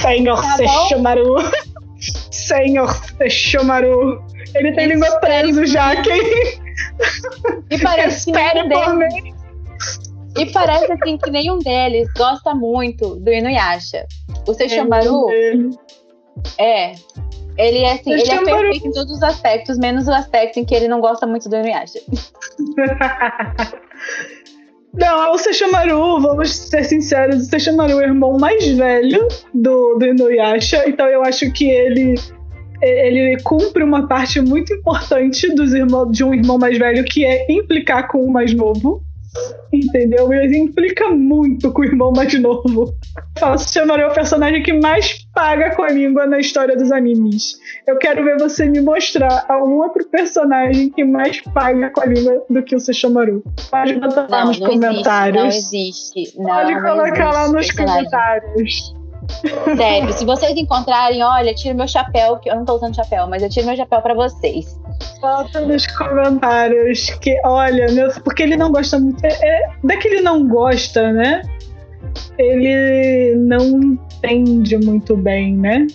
[0.00, 1.36] Senhor tá Sesshomaru.
[2.30, 4.22] Senhor Sesshomaru.
[4.54, 6.22] Ele tem língua presa já, quem?
[7.70, 9.31] E parece Espere por mim.
[10.38, 14.06] E parece assim que nenhum deles gosta muito do Inuyasha.
[14.46, 15.26] O Sesshomaru
[16.58, 16.92] é.
[17.58, 20.74] Ele é assim, ele é perfeito em todos os aspectos, menos o aspecto em que
[20.74, 22.00] ele não gosta muito do Inuyasha.
[24.94, 30.04] Não, o Sesshomaru, vamos ser sinceros, o Sesshomaru é o irmão mais velho do, do
[30.04, 32.14] Inuyasha, então eu acho que ele
[32.82, 37.50] ele cumpre uma parte muito importante dos irmãos, de um irmão mais velho, que é
[37.50, 39.00] implicar com o mais novo.
[39.72, 40.28] Entendeu?
[40.28, 42.94] Mas implica muito com o irmão mais novo.
[43.38, 47.56] Fala, se chamaria o personagem que mais paga com a língua na história dos animes.
[47.86, 52.44] Eu quero ver você me mostrar algum outro personagem que mais paga com a língua
[52.48, 53.42] do que o Sesshomaru.
[53.70, 55.54] Pode botar lá nos comentários.
[55.54, 56.38] Existe, não existe.
[56.38, 59.02] Não, Pode colocar existe lá nos comentários.
[59.76, 63.42] Sério, se vocês encontrarem, olha, tiro meu chapéu, que eu não tô usando chapéu, mas
[63.42, 64.78] eu tiro meu chapéu para vocês.
[65.20, 69.24] Bota nos comentários que, olha, meu, porque ele não gosta muito.
[69.24, 69.30] É,
[69.88, 71.42] é, que ele não gosta, né?
[72.38, 75.86] Ele não entende muito bem, né?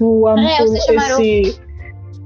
[0.00, 1.60] O amor, é, esse,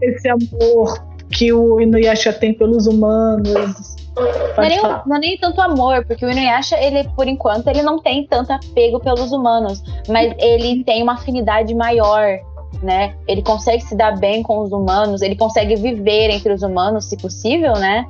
[0.02, 3.96] esse amor que o Inuyasha tem pelos humanos.
[4.14, 7.82] Não é, nem, não é, nem, tanto amor, porque o Inuyasha, ele, por enquanto, ele
[7.82, 12.38] não tem tanto apego pelos humanos, mas ele tem uma afinidade maior
[12.82, 13.14] né?
[13.26, 17.16] Ele consegue se dar bem com os humanos, ele consegue viver entre os humanos, se
[17.16, 18.06] possível, né?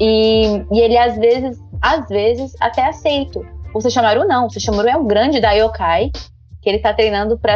[0.00, 3.40] E, e ele às vezes, às vezes, até aceita.
[3.74, 6.10] O Sesshomaru não, o Sesshomaru é um grande Daiokai,
[6.60, 7.54] que ele tá treinando para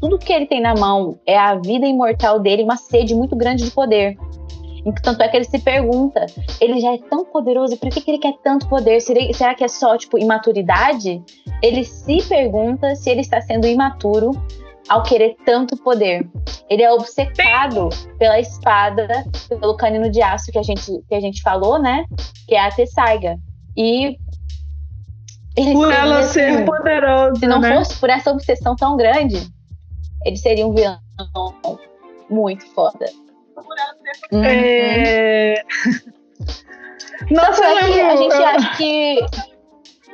[0.00, 3.64] tudo que ele tem na mão é a vida imortal dele, uma sede muito grande
[3.64, 4.16] de poder.
[5.02, 6.26] Tanto é que ele se pergunta,
[6.60, 9.00] ele já é tão poderoso, por que, que ele quer tanto poder?
[9.00, 11.22] Será que é só, tipo, imaturidade?
[11.62, 14.32] Ele se pergunta se ele está sendo imaturo
[14.88, 16.26] ao querer tanto poder.
[16.68, 19.08] Ele é obcecado pela espada,
[19.48, 22.04] pelo canino de aço que a gente, que a gente falou, né?
[22.48, 23.36] Que é a Tessaiga.
[23.76, 24.18] E
[25.54, 27.36] por ela ser poderosa.
[27.36, 27.76] Se não né?
[27.76, 29.48] fosse por essa obsessão tão grande,
[30.24, 30.98] ele seria um vilão
[32.28, 33.06] muito foda.
[34.32, 34.44] Uhum.
[34.44, 35.62] É...
[37.30, 39.20] Nossa, lembro, a gente acha que.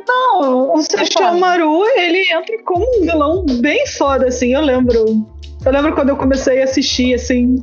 [0.07, 5.27] Não, o Sesshomaru, ele entra como um vilão bem foda, assim, eu lembro.
[5.65, 7.57] Eu lembro quando eu comecei a assistir, assim,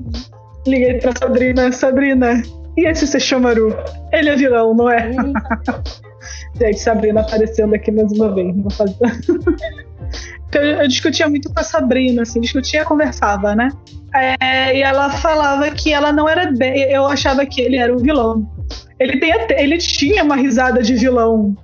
[0.66, 2.42] liguei pra Sabrina, Sabrina,
[2.78, 3.76] e esse Sesshomaru?
[4.14, 5.12] Ele é vilão, não é?
[6.60, 8.56] Gente, Sabrina aparecendo aqui mais uma vez.
[8.56, 8.96] Não vou fazer.
[10.54, 13.70] eu, eu, discutia muito com a Sabrina, assim, discutia, conversava, né?
[14.14, 16.84] É, e ela falava que ela não era bem.
[16.92, 18.50] Eu achava que ele era um vilão.
[19.00, 21.56] Ele, tem ele tinha uma risada de vilão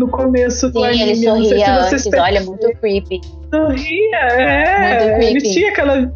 [0.00, 1.02] no começo do Sim, anime.
[1.02, 3.20] Ele sorria não sei se vocês antes, olha, muito creepy.
[3.54, 5.24] Sorria, é.
[5.24, 6.12] Ele tinha aquela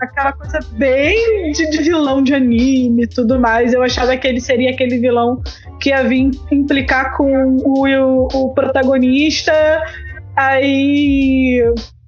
[0.00, 3.74] aquela coisa bem de, de, vilão de anime e tudo mais.
[3.74, 5.42] Eu achava que ele seria aquele vilão
[5.80, 9.52] que ia vir implicar com o, o, o protagonista,
[10.36, 11.62] aí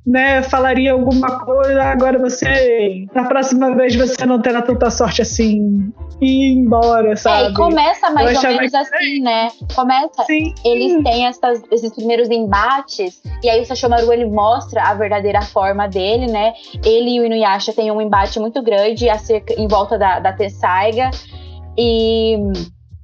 [0.04, 5.92] né, falaria alguma coisa, agora você, na próxima vez você não terá tanta sorte assim,
[6.20, 7.46] e ir embora, sabe?
[7.46, 8.76] É, e começa mais ou menos que...
[8.76, 9.48] assim, né?
[9.74, 10.52] Começa, Sim.
[10.64, 15.86] eles têm essas, esses primeiros embates, e aí o Sashomaru, ele mostra a verdadeira forma
[15.86, 16.52] dele, né?
[16.84, 21.10] Ele e o Inuyasha têm um embate muito grande acerca, em volta da, da Tessaiga,
[21.78, 22.38] e...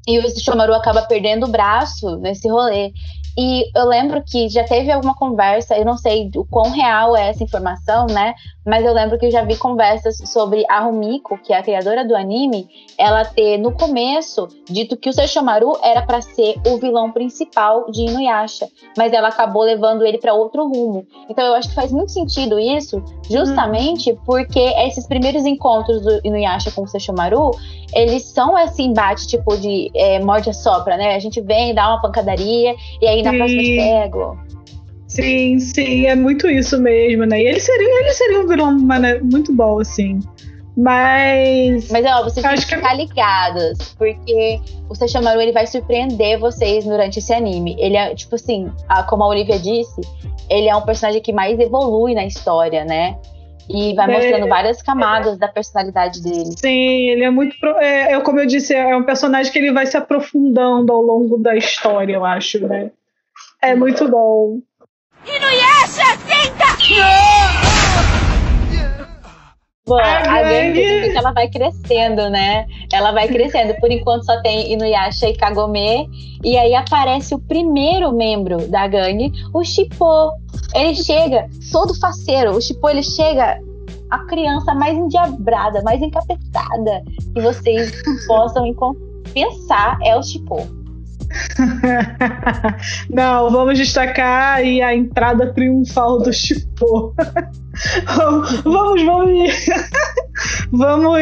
[0.08, 2.94] E o Sashomaru acaba perdendo o braço nesse rolê.
[3.38, 7.28] E eu lembro que já teve alguma conversa, eu não sei o quão real é
[7.28, 8.34] essa informação, né?
[8.68, 12.04] Mas eu lembro que eu já vi conversas sobre a Rumiko, que é a criadora
[12.04, 17.11] do anime, ela ter no começo dito que o Sesshomaru era para ser o vilão
[17.11, 21.07] principal de Inuyasha, mas ela acabou levando ele para outro rumo.
[21.31, 24.18] Então eu acho que faz muito sentido isso, justamente hum.
[24.26, 27.52] porque esses primeiros encontros do Inuyasha com o Sesshomaru,
[27.94, 31.14] eles são esse embate tipo de é, morde a sopra, né?
[31.14, 34.38] A gente vem, dá uma pancadaria e aí na próxima te pego.
[35.22, 37.42] Sim, sim, é muito isso mesmo, né?
[37.42, 40.20] E ele seria, ele seria um vilão né, muito bom, assim.
[40.76, 41.90] Mas.
[41.90, 43.04] Mas ó, vocês têm que ficar que...
[43.04, 47.76] ligados, porque o Sesshomaru ele vai surpreender vocês durante esse anime.
[47.81, 50.00] Ele é, tipo assim, a, como a Olivia disse,
[50.48, 53.18] ele é um personagem que mais evolui na história, né?
[53.68, 56.52] E vai é, mostrando várias camadas é, da personalidade dele.
[56.57, 57.57] Sim, ele é muito.
[57.81, 61.38] É, é, como eu disse, é um personagem que ele vai se aprofundando ao longo
[61.38, 62.92] da história, eu acho, né?
[63.61, 64.61] É muito bom.
[65.26, 66.68] Inuyasha, senta!
[69.87, 72.66] Bom, a gangue ela vai crescendo, né?
[72.92, 73.74] Ela vai crescendo.
[73.81, 76.07] Por enquanto só tem Inuyasha e Kagome.
[76.44, 80.31] E aí aparece o primeiro membro da gangue, o Shippo.
[80.74, 82.52] Ele chega todo faceiro.
[82.52, 83.59] O Shippo, ele chega
[84.11, 87.02] a criança mais endiabrada, mais encapetada
[87.35, 87.90] que vocês
[88.28, 88.64] possam
[89.33, 90.77] pensar é o Shippo.
[93.11, 97.14] Não, vamos destacar aí a entrada triunfal do Chipô.
[98.64, 99.50] vamos, vamos,
[100.72, 101.20] vamos,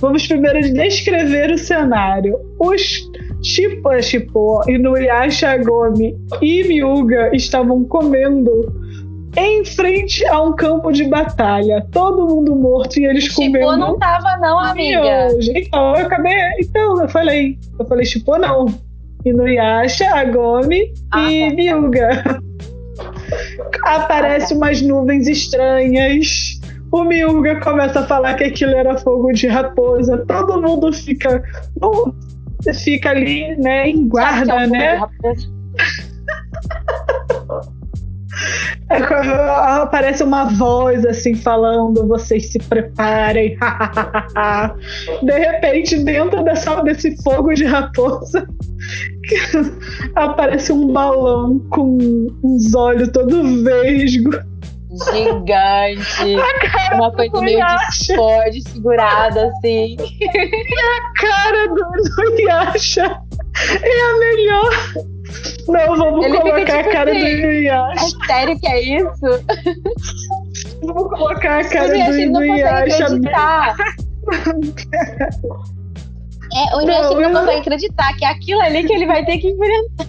[0.00, 2.38] vamos primeiro descrever o cenário.
[2.58, 3.10] Os
[3.42, 8.79] Chipô, Chipô, Inuyasha Gomi e Miuga estavam comendo
[9.36, 11.86] em frente a um campo de batalha.
[11.92, 13.76] Todo mundo morto e eles Chipô comendo.
[13.76, 15.28] não tava, não, amiga.
[15.54, 16.34] Então, eu acabei.
[16.60, 17.58] Então, eu falei.
[17.78, 18.66] Eu falei, Chipô não.
[19.24, 21.54] Inuyasha, Agome ah, e tá.
[21.54, 22.42] Miuga.
[23.84, 26.58] Aparecem umas nuvens estranhas.
[26.90, 30.24] O Miuga começa a falar que aquilo era fogo de raposa.
[30.26, 31.42] Todo mundo fica.
[32.84, 35.00] Fica ali, né, em guarda, é um né?
[39.82, 43.56] Aparece uma voz assim falando: vocês se preparem.
[45.22, 48.46] de repente, dentro dessa, desse fogo de raposa,
[50.14, 51.98] aparece um balão com
[52.42, 54.30] uns olhos todo vesgo.
[55.12, 56.34] Gigante.
[56.94, 59.96] Uma coisa meio Discord segurada assim.
[60.20, 63.22] E a cara do Inuyasha
[63.82, 65.19] é a melhor.
[65.68, 68.04] Não, vamos Ele colocar fica, tipo, a cara assim, do Inuyasha.
[68.04, 69.44] É sério que é isso?
[70.82, 72.20] Vamos colocar a cara do Inuyasha.
[72.20, 73.76] Ele não consegue acreditar.
[76.52, 79.38] É, o Inuyasha não, não consegue acreditar que é aquilo ali que ele vai ter
[79.38, 80.06] que enfrentar.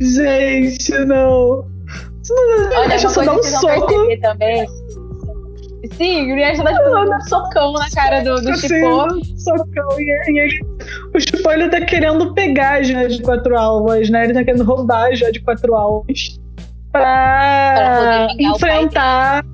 [0.00, 1.64] Gente, não.
[2.76, 4.20] Olha, Deixa eu só dar um soco.
[4.20, 4.66] Também.
[6.02, 9.08] Sim, o Inuyasha dá tipo um socão na cara do, do Chipô.
[9.38, 10.00] Socão.
[10.00, 10.60] E, e ele,
[11.14, 14.24] o Chipô ele tá querendo pegar as Joias de quatro alvas, né?
[14.24, 16.40] Ele tá querendo roubar as Joias de quatro alvas
[16.90, 19.44] pra, pra enfrentar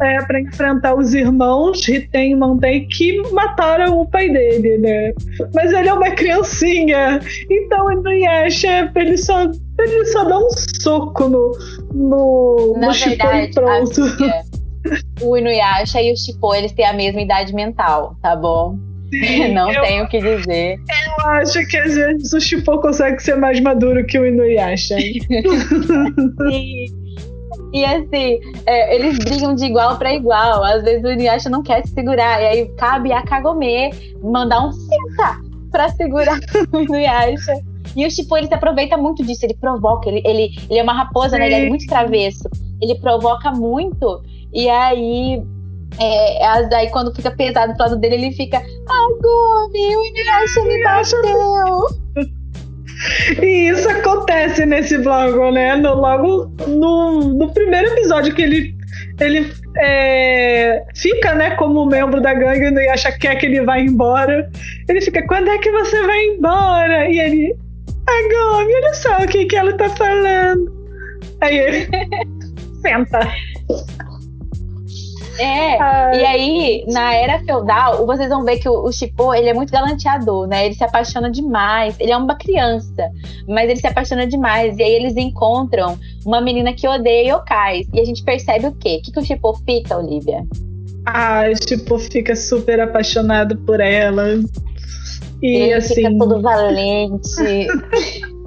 [0.00, 5.12] é, para enfrentar os irmãos Riten e Mantei que mataram o pai dele, né?
[5.52, 7.20] Mas ele é uma criancinha,
[7.50, 10.48] então o Inuyasha, ele só, ele só dá um
[10.80, 11.58] soco no,
[11.92, 14.02] no, Na no verdade, pronto.
[14.02, 14.47] Amiga,
[15.20, 18.78] o Inuyasha e o Shippo, eles têm a mesma idade mental, tá bom?
[19.10, 20.76] Sim, Não eu, tenho o que dizer.
[20.76, 24.96] Eu acho que às vezes o Shippo consegue ser mais maduro que o Inuyasha.
[24.98, 25.20] Sim.
[27.72, 30.64] E assim, é, eles brigam de igual para igual.
[30.64, 32.40] Às vezes o Inuyasha não quer se segurar.
[32.40, 33.90] E aí cabe a Kagome
[34.22, 35.38] mandar um senta
[35.70, 36.38] pra segurar
[36.72, 37.52] o Inuyasha.
[37.94, 39.44] E o Shippo, ele se aproveita muito disso.
[39.44, 40.08] Ele provoca.
[40.08, 41.46] Ele, ele, ele é uma raposa, né?
[41.46, 42.48] Ele é muito travesso.
[42.80, 44.22] Ele provoca muito.
[44.52, 45.42] E aí...
[46.00, 46.46] É,
[46.76, 52.28] aí quando fica pesado pro lado dele, ele fica Agome, o Inuyasha me bateu.
[53.40, 55.76] E isso acontece nesse vlog, né?
[55.76, 58.74] No, logo no, no primeiro episódio que ele,
[59.20, 63.82] ele é, fica, né, como membro da gangue e acha que quer que ele vai
[63.82, 64.50] embora.
[64.88, 67.08] Ele fica, quando é que você vai embora?
[67.08, 67.56] E ele,
[68.06, 70.72] Agome, olha só o que, que ela tá falando.
[71.40, 71.88] Aí ele
[72.82, 73.20] senta.
[75.38, 76.20] É, Ai.
[76.20, 79.72] e aí, na era feudal, vocês vão ver que o, o Chipô, ele é muito
[79.72, 80.66] galanteador, né?
[80.66, 81.94] Ele se apaixona demais.
[82.00, 83.10] Ele é uma criança,
[83.46, 84.76] mas ele se apaixona demais.
[84.78, 87.86] E aí eles encontram uma menina que odeia yokais.
[87.92, 88.98] E a gente percebe o quê?
[88.98, 90.44] O que, que o Chipô fica, Olivia?
[91.06, 94.40] Ah, o Chipô fica super apaixonado por ela.
[95.40, 95.94] E ele assim...
[95.94, 97.68] fica todo valente.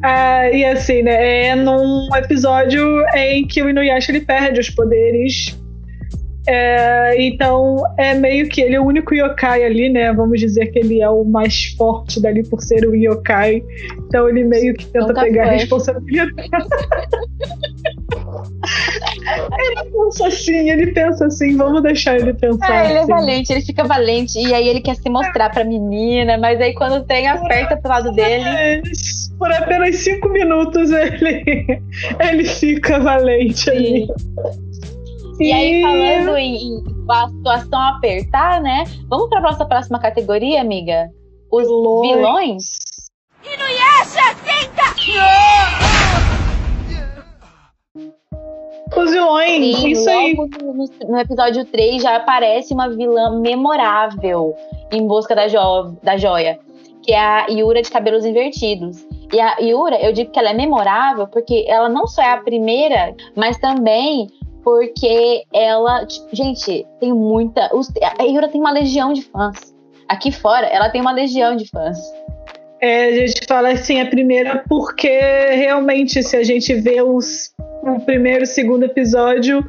[0.00, 1.48] Ah, e assim, né?
[1.48, 5.58] É num episódio em que o Inuyasha ele perde os poderes
[6.50, 10.10] é, então, é meio que ele é o único yokai ali, né?
[10.14, 13.62] Vamos dizer que ele é o mais forte dali por ser o yokai.
[14.06, 16.32] Então, ele meio que tenta Nunca pegar a responsabilidade.
[19.58, 22.86] ele pensa assim, ele pensa assim, vamos deixar ele pensar.
[22.86, 23.12] É, ele assim.
[23.12, 24.38] é valente, ele fica valente.
[24.38, 28.10] E aí ele quer se mostrar pra menina, mas aí quando tem, aperta pro lado
[28.12, 28.80] dele.
[29.38, 31.82] Por apenas cinco minutos ele,
[32.26, 33.70] ele fica valente Sim.
[33.70, 34.06] ali.
[35.40, 38.84] E aí, falando em, em a situação apertar, né?
[39.08, 41.08] Vamos para nossa próxima categoria, amiga?
[41.50, 42.16] Os vilões.
[42.16, 42.64] vilões?
[43.44, 44.88] Inuyasha, senta!
[48.96, 50.34] Os vilões, Sim, isso aí.
[50.34, 54.54] No, no, episódio 3 já aparece uma vilã memorável
[54.90, 56.58] em busca da, jo da joia,
[57.02, 59.06] que é a Yura de cabelos invertidos.
[59.32, 62.38] E a Yura, eu digo que ela é memorável porque ela não só é a
[62.38, 64.28] primeira, mas também
[64.62, 67.70] porque ela, tipo, gente, tem muita.
[68.18, 69.74] A Yura tem uma legião de fãs.
[70.08, 71.98] Aqui fora, ela tem uma legião de fãs.
[72.80, 77.52] É, a gente fala assim, a primeira, porque realmente, se a gente vê os,
[77.82, 79.64] o primeiro e segundo episódio,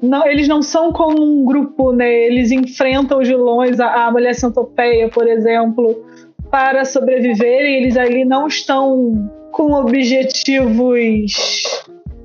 [0.00, 2.10] não, eles não são como um grupo, né?
[2.10, 6.04] Eles enfrentam os vilões, a, a mulher centopeia, por exemplo,
[6.50, 11.32] para sobreviver, e eles ali não estão com objetivos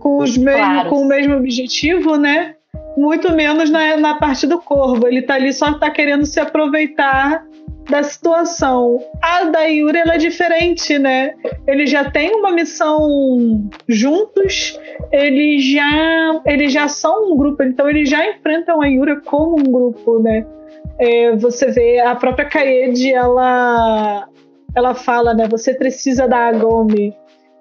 [0.08, 2.56] com, os mesmo, com o mesmo objetivo, né?
[2.96, 5.06] Muito menos na, na parte do corvo.
[5.06, 7.44] Ele tá ali só tá querendo se aproveitar
[7.90, 9.00] da situação.
[9.22, 11.36] A da Yuri ela é diferente, né?
[11.68, 14.80] Eles já têm uma missão juntos,
[15.12, 19.72] eles já, eles já são um grupo, então eles já enfrentam a Yuri como um
[19.72, 20.46] grupo, né?
[21.00, 24.28] É, você vê a própria Kaede, ela,
[24.74, 25.48] ela fala, né?
[25.50, 27.14] Você precisa da Agome.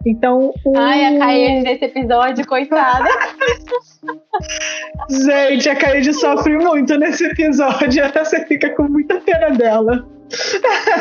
[0.06, 0.78] Então, o...
[0.78, 3.10] Ai, a Kaede nesse episódio, coitada.
[5.10, 8.04] Gente, a Kaede sofre muito nesse episódio.
[8.04, 10.06] Até você fica com muita pena dela.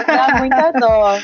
[0.08, 1.20] Dá muita dó.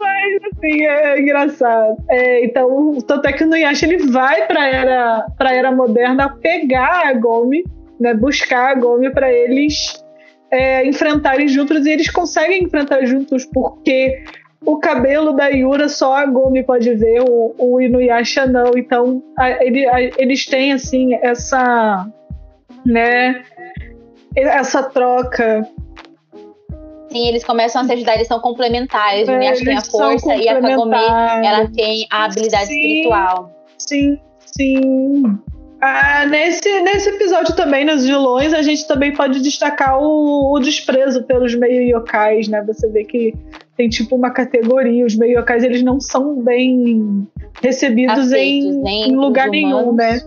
[0.00, 1.96] Mas, assim, é engraçado.
[2.10, 7.06] É, então, tanto é que o Nuyasha ele vai pra era, pra era moderna pegar
[7.06, 7.62] a Gomi,
[8.00, 10.04] né, buscar a Gomi para eles
[10.50, 14.24] é, enfrentarem juntos e eles conseguem enfrentar juntos porque
[14.64, 18.72] o cabelo da Yura só a Gomi pode ver, o, o Inuyasha não.
[18.76, 22.06] Então, a, ele, a, eles têm, assim, essa.
[22.86, 23.42] né?
[24.34, 25.66] Essa troca.
[27.10, 29.28] Sim, eles começam a se ajudar, eles são complementares.
[29.28, 30.96] O Inuyasha tem a força e a Kagome,
[31.44, 33.50] ela tem a habilidade sim, espiritual.
[33.78, 35.22] Sim, sim.
[35.84, 41.24] Ah, nesse, nesse episódio também, nos vilões, a gente também pode destacar o, o desprezo
[41.24, 42.62] pelos meio yokais, né?
[42.62, 43.34] Você vê que
[43.76, 47.26] tem tipo uma categoria, os meio yokais eles não são bem
[47.62, 50.20] recebidos em, em, lugar nenhum, né?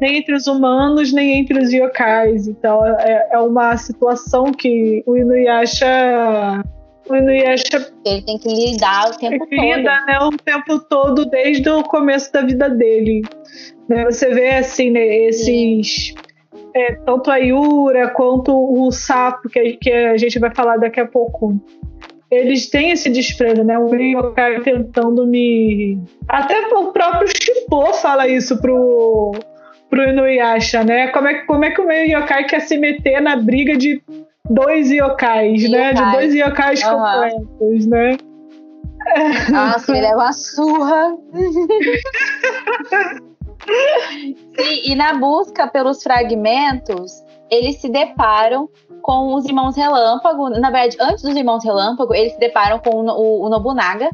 [0.00, 2.46] nem entre os humanos, nem entre os yokais.
[2.46, 5.86] Então é, é uma situação que o Inuyasha
[7.08, 9.60] o Inuyasha ele tem que lidar o tempo todo.
[9.60, 13.22] Lida, né, o tempo todo desde o começo da vida dele.
[13.88, 16.14] Né, você vê assim, né, esses
[16.74, 21.06] é, tanto a Yura quanto o sapo que, que a gente vai falar daqui a
[21.06, 21.60] pouco
[22.34, 23.78] eles têm esse desprezo, né?
[23.78, 25.98] O yokai tentando me.
[26.28, 29.32] Até o próprio Shippo fala isso pro,
[29.90, 31.08] pro Inuyasha, né?
[31.08, 34.02] Como é, como é que o meio yokai quer se meter na briga de
[34.48, 35.80] dois yokais, yokai.
[35.80, 35.92] né?
[35.94, 36.90] De dois yokais uhum.
[36.90, 38.16] completos, né?
[39.50, 41.16] Nossa, ele leva uma surra.
[44.58, 48.68] Sim, e na busca pelos fragmentos, eles se deparam
[49.02, 50.48] com os irmãos Relâmpago.
[50.50, 54.10] Na verdade, antes dos irmãos Relâmpago, eles se deparam com o, o Nobunaga,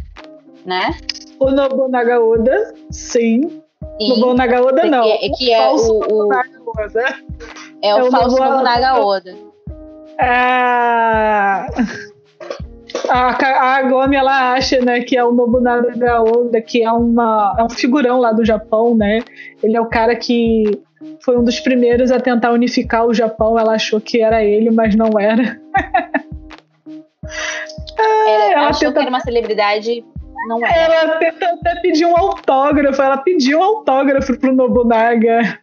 [0.65, 0.91] né?
[1.39, 3.63] O Nobunaga Oda, sim.
[4.01, 4.21] sim.
[4.21, 5.03] Nobunaga Oda não.
[5.03, 6.43] Que, é, que é o, o, Oda.
[7.83, 9.35] É o, é o falso Nobunaga Oda.
[10.19, 11.67] É...
[13.09, 17.65] A, a Gomi, ela acha, né, que é o Nobunaga Oda, que é, uma, é
[17.65, 19.21] um figurão lá do Japão, né?
[19.63, 20.81] Ele é o cara que
[21.23, 23.59] foi um dos primeiros a tentar unificar o Japão.
[23.59, 25.61] Ela achou que era ele, mas não era.
[27.99, 28.93] era ela achou tenta...
[28.93, 30.05] que era uma celebridade,
[30.47, 30.95] não era.
[30.95, 33.01] Ela tenta até pedir um autógrafo.
[33.01, 35.59] Ela pediu um autógrafo pro Nobunaga.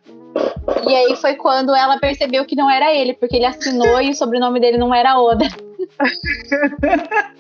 [0.88, 4.16] E aí foi quando ela percebeu que não era ele, porque ele assinou e o
[4.16, 5.48] sobrenome dele não era Oda.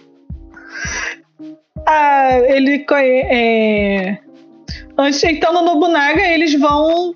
[1.85, 3.27] ah, ele conhece.
[3.29, 4.17] É...
[4.97, 7.13] Antes, então, no Nobunaga, eles vão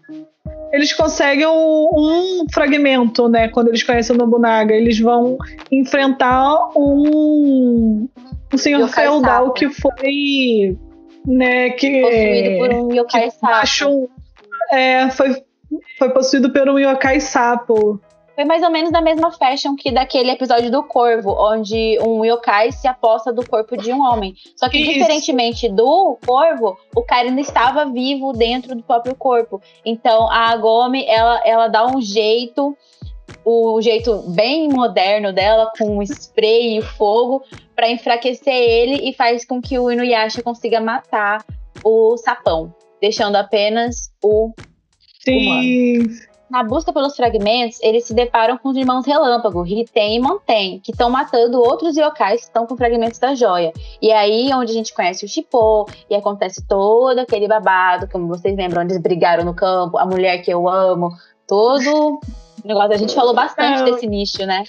[0.72, 3.50] eles conseguem um, fragmento, né?
[3.50, 5.38] Quando eles conhecem o Nobunaga, eles vão
[5.70, 8.08] enfrentar um,
[8.54, 9.54] um senhor yokai feudal sapo.
[9.54, 10.78] que foi,
[11.28, 11.72] né?
[11.72, 14.10] Que possuído por um yokai sapo.
[14.72, 15.44] é, foi,
[16.00, 18.00] foi possuído por um yokai sapo.
[18.36, 22.72] Foi mais ou menos da mesma fashion que daquele episódio do Corvo, onde um yokai
[22.72, 24.34] se aposta do corpo de um homem.
[24.56, 24.94] Só que, Isso.
[24.94, 29.62] diferentemente do Corvo, o cara ainda estava vivo dentro do próprio corpo.
[29.86, 32.76] Então, a Agome, ela, ela dá um jeito
[33.44, 37.44] o jeito bem moderno dela, com spray e fogo,
[37.76, 41.44] para enfraquecer ele e faz com que o Inuyasha consiga matar
[41.84, 44.54] o sapão, deixando apenas o
[45.24, 45.48] Sim.
[45.48, 50.82] humano na busca pelos fragmentos, eles se deparam com os irmãos Relâmpago, Riten e Montem,
[50.84, 53.72] que estão matando outros yokais que estão com fragmentos da joia.
[54.02, 58.56] E aí onde a gente conhece o Shippo, e acontece todo aquele babado, como vocês
[58.56, 61.10] lembram, onde eles brigaram no campo, a mulher que eu amo,
[61.48, 62.20] todo
[62.66, 62.92] negócio.
[62.92, 64.66] A gente falou bastante é, desse nicho, né?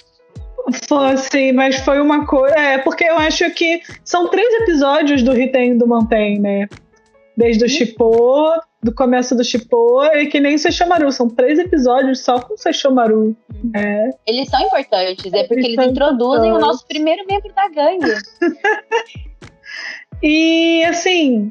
[0.89, 2.55] Foi, sim, mas foi uma coisa.
[2.55, 6.69] É, porque eu acho que são três episódios do Riten e do Montem, né?
[7.37, 11.11] Desde o Shippo, do começo do Shippo e que nem Sesshomaru.
[11.13, 13.37] São três episódios só com Sesshomaru.
[13.75, 14.11] É.
[14.27, 18.13] Eles são importantes, é porque eles, eles introduzem o nosso primeiro membro da gangue.
[20.23, 21.51] e assim,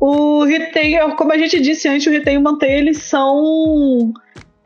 [0.00, 4.12] o Ritei, como a gente disse antes, o Ritei e o Mantei, eles são.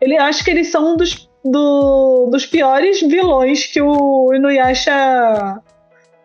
[0.00, 5.60] Ele acho que eles são um dos, do, dos piores vilões que o Inuyasha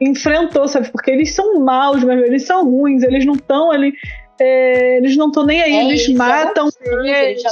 [0.02, 0.90] enfrentou, sabe?
[0.92, 3.94] Porque eles são maus, mas eles são ruins, eles não estão ali.
[4.40, 6.70] É, eles não estão nem aí, é, eles, eles matam
[7.02, 7.50] mesmo,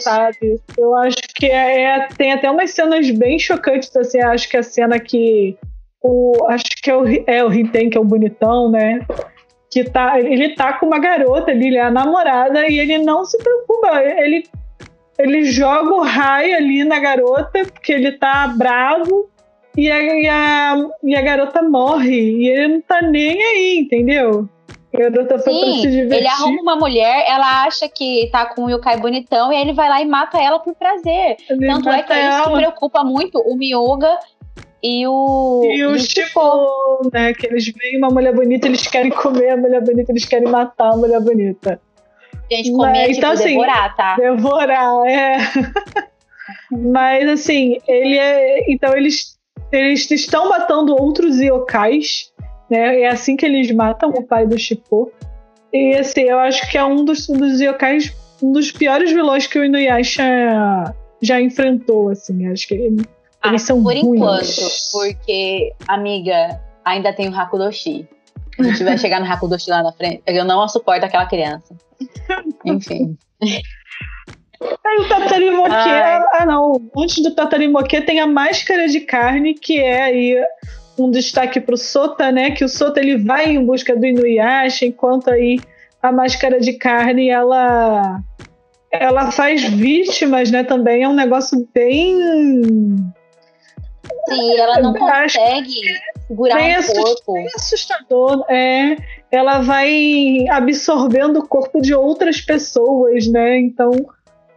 [0.00, 0.60] sabe?
[0.76, 4.62] Eu acho que é, é, tem até umas cenas bem chocantes, assim, acho que a
[4.62, 5.56] cena que
[6.02, 9.06] o, acho que é o, é o que é o bonitão, né?
[9.70, 13.24] Que tá, ele tá com uma garota ali, ele é a namorada, e ele não
[13.24, 14.48] se preocupa, ele,
[15.16, 19.29] ele joga o raio ali na garota, porque ele tá bravo,
[19.76, 24.48] e a, e a, e a garota morre, e ele não tá nem aí, entendeu?
[24.92, 26.18] Garota foi Sim, pra se divertir.
[26.18, 29.72] ele arruma uma mulher, ela acha que tá com o Yukai bonitão, e aí ele
[29.72, 31.36] vai lá e mata ela por prazer.
[31.48, 32.40] Ele Tanto é que ela.
[32.40, 34.18] isso preocupa muito o Miyuga
[34.82, 35.62] e o.
[35.64, 37.32] E o Chico, né?
[37.34, 40.92] Que eles veem uma mulher bonita, eles querem comer a mulher bonita, eles querem matar
[40.92, 41.80] a mulher bonita.
[42.50, 44.16] Gente, comer Mas, é, tipo, então, assim, devorar, tá?
[44.16, 45.38] Devorar, é.
[46.70, 48.72] Mas assim, ele é.
[48.72, 49.38] Então eles,
[49.72, 52.30] eles estão matando outros yokais
[52.70, 53.00] né?
[53.00, 55.10] É assim que eles matam o pai do Shippo.
[55.72, 59.58] E assim, eu acho que é um dos, dos yokais, um dos piores vilões que
[59.58, 60.24] o Inuyasha
[61.20, 62.46] já enfrentou, assim.
[62.46, 63.04] Acho que ele,
[63.42, 64.06] ah, eles são Por ruins.
[64.06, 68.08] enquanto, porque, amiga, ainda tem o Hakudoshi.
[68.58, 70.22] A gente vai chegar no Hakudoshi lá na frente.
[70.26, 71.74] Eu não suporto aquela criança.
[72.64, 73.16] Enfim.
[74.62, 80.02] Aí o Tatarimoke, ah não, antes do Tatarimoke tem a máscara de carne, que é
[80.02, 80.36] aí
[80.98, 82.50] um destaque para o Sota, né?
[82.50, 85.58] Que o Sota ele vai em busca do Inuyasha, enquanto aí
[86.02, 88.20] a máscara de carne ela
[88.90, 90.62] ela faz vítimas, né?
[90.64, 92.18] Também é um negócio bem.
[94.28, 95.70] Sim, ela não consegue
[96.26, 97.32] segurar bem um corpo.
[97.32, 98.96] Bem assustador, é.
[99.30, 103.58] Ela vai absorvendo o corpo de outras pessoas, né?
[103.58, 103.92] Então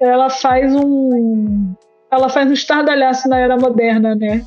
[0.04, 1.74] ela faz um.
[2.12, 4.46] Ela faz um estardalhaço na era moderna, né?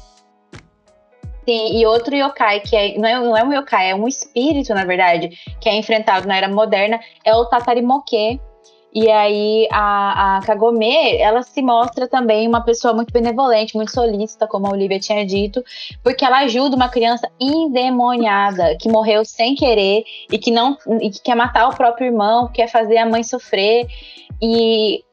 [1.49, 4.75] Sim, e outro yokai, que é, não, é, não é um yokai, é um espírito,
[4.75, 5.31] na verdade,
[5.61, 8.41] que é enfrentado na era moderna, é o Tatarimoke.
[8.93, 14.47] E aí a, a Kagome, ela se mostra também uma pessoa muito benevolente, muito solícita,
[14.47, 15.63] como a Olivia tinha dito,
[16.03, 20.03] porque ela ajuda uma criança endemoniada, que morreu sem querer
[20.33, 23.87] e que não e que quer matar o próprio irmão, quer fazer a mãe sofrer.
[24.41, 25.05] E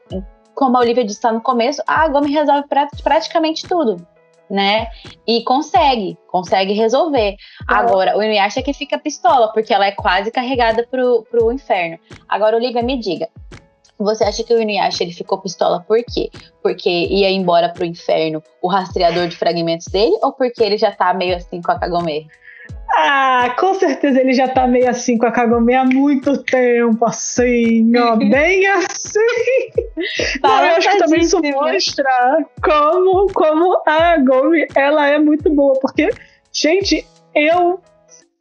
[0.54, 2.68] como a Olivia disse lá no começo, a Gomi resolve
[3.04, 4.06] praticamente tudo
[4.50, 4.88] né?
[5.26, 7.36] E consegue, consegue resolver.
[7.68, 11.98] Agora, o Inuyasha que fica pistola, porque ela é quase carregada pro, pro inferno.
[12.30, 13.28] Agora, Olivia, me diga.
[13.98, 16.30] Você acha que o Inuyasha ele ficou pistola por quê?
[16.62, 21.14] Porque ia embora pro inferno o rastreador de fragmentos dele ou porque ele já tá
[21.14, 22.28] meio assim com a Kagome?
[22.96, 27.92] Ah, com certeza ele já tá meio assim com a Kagome há muito tempo, assim,
[27.98, 29.20] ó, bem assim.
[30.44, 35.74] Não, eu acho que também isso mostra como, como a Kagome, ela é muito boa,
[35.82, 36.12] porque,
[36.52, 37.82] gente, eu,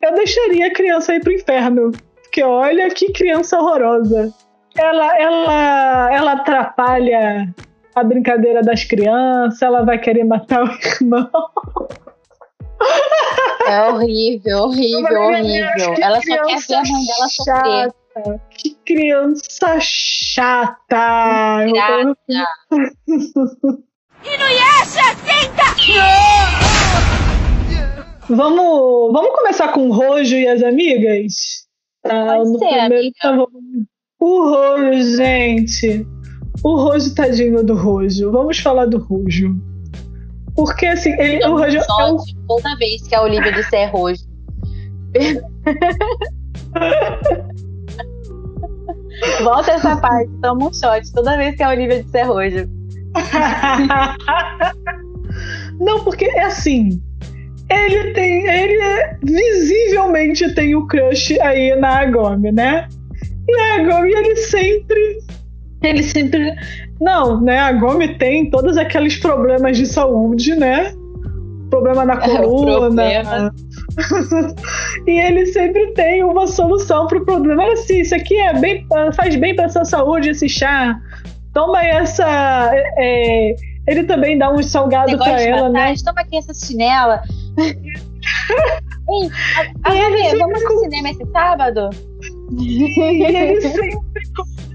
[0.02, 1.90] eu deixaria a criança ir pro inferno,
[2.22, 4.34] porque olha que criança horrorosa.
[4.76, 7.54] Ela, ela, ela atrapalha
[7.94, 11.30] a brincadeira das crianças, ela vai querer matar o irmão.
[13.68, 15.94] É horrível, horrível, horrível.
[16.00, 17.92] Ela só quer ver a mãe dela sofrer.
[18.50, 21.64] Que criança chata!
[24.24, 25.62] Inuyasha, senta!
[28.28, 31.66] Vamos, vamos começar com o Rojo e as amigas?
[32.04, 33.14] Ah, Pode no ser, primeiro, amiga.
[33.20, 33.46] tá bom.
[34.20, 36.06] O Rojo, gente.
[36.62, 38.30] O Rojo, tadinho do Rojo.
[38.30, 39.54] Vamos falar do Rojo.
[40.54, 44.28] Porque assim, ele, o Rojo é um toda vez que a Olivia disser roxo.
[49.42, 52.68] Volta essa parte, toma um shot toda vez que a Olivia disser roxo.
[55.80, 57.00] Não, porque é assim.
[57.70, 58.46] Ele tem.
[58.46, 62.86] Ele visivelmente tem o crush aí na Agome, né?
[63.48, 65.18] E a Agome, ele sempre.
[65.82, 66.54] Ele sempre.
[67.02, 67.58] Não, né?
[67.58, 70.94] A Agome tem todos aqueles problemas de saúde, né?
[71.70, 72.78] Problema na É, o coluna.
[72.78, 73.54] problema.
[75.06, 77.64] e ele sempre tem uma solução pro problema.
[77.64, 78.86] Olha assim, isso aqui é bem,
[79.16, 80.96] faz bem pra sua saúde, esse chá.
[81.52, 82.70] Toma essa.
[82.98, 83.54] é,
[83.88, 85.94] ele também dá um salgado de ela, né?
[86.04, 87.20] Toma aqui essa chinela.
[89.08, 89.28] Ei,
[89.82, 91.90] a, a sempre vamos com- no cinema esse sábado?
[92.58, 93.98] E ele sempre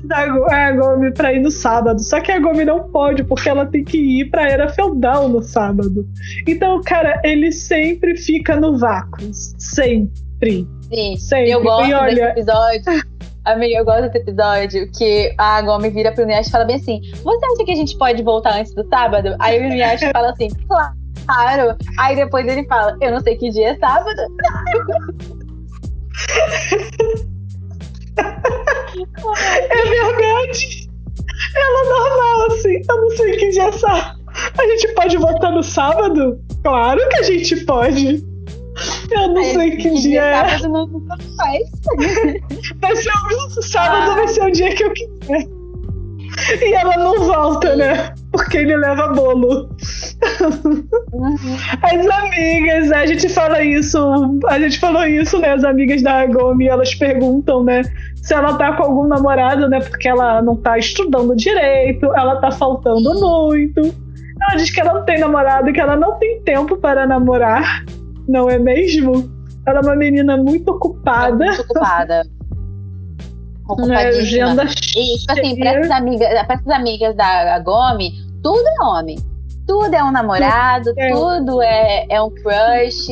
[0.07, 1.99] convida a Go- a Gomi pra ir no sábado.
[2.01, 5.41] Só que a Gomi não pode, porque ela tem que ir pra Era Feudal no
[5.41, 6.07] sábado.
[6.47, 9.29] Então, cara, ele sempre fica no vácuo.
[9.33, 10.67] Sempre.
[10.89, 11.51] Sim, Sempre.
[11.51, 13.07] eu gosto E desse olha, episódio.
[13.45, 16.99] Amiga, eu gosto desse episódio que a Gomi vira pro Inuyasha e fala bem assim:
[17.23, 19.35] Você acha que a gente pode voltar antes do sábado?
[19.39, 21.75] Aí o Inuyasha fala assim: Claro.
[21.97, 24.21] Aí depois ele fala: Eu não sei que dia é sábado.
[28.95, 30.89] é verdade.
[31.55, 32.81] Ela é normal, assim.
[32.89, 34.17] Eu não sei que dia é sábado.
[34.57, 36.39] A gente pode votar no sábado?
[36.63, 38.23] Claro que a gente pode.
[39.09, 40.57] Eu não Aí, sei que dia é.
[40.57, 41.69] sábado não não faz.
[42.79, 43.09] Vai ser
[43.57, 45.57] o sábado, vai ser o dia que eu quiser.
[46.61, 48.13] E ela não volta, né?
[48.31, 49.69] Porque ele leva bolo.
[51.81, 53.97] As amigas, a gente fala isso,
[54.47, 55.53] a gente falou isso, né?
[55.53, 57.81] As amigas da Gomi, elas perguntam, né?
[58.27, 59.79] Se ela tá com algum namorado, né?
[59.79, 63.79] Porque ela não tá estudando direito, ela tá faltando muito.
[64.41, 67.85] Ela diz que ela não tem namorado, que ela não tem tempo para namorar,
[68.27, 69.31] não é mesmo?
[69.65, 71.35] Ela é uma menina muito ocupada.
[71.45, 72.23] Muito ocupada.
[72.23, 72.29] Né,
[73.69, 74.51] Ocupadíssima.
[74.51, 75.79] agenda E, tipo assim, pra cheia.
[75.79, 78.11] essas amigas, pra essas amigas da Gomi,
[78.43, 79.17] tudo é homem.
[79.65, 81.11] Tudo é um namorado, É.
[81.13, 83.07] tudo é, é um crush.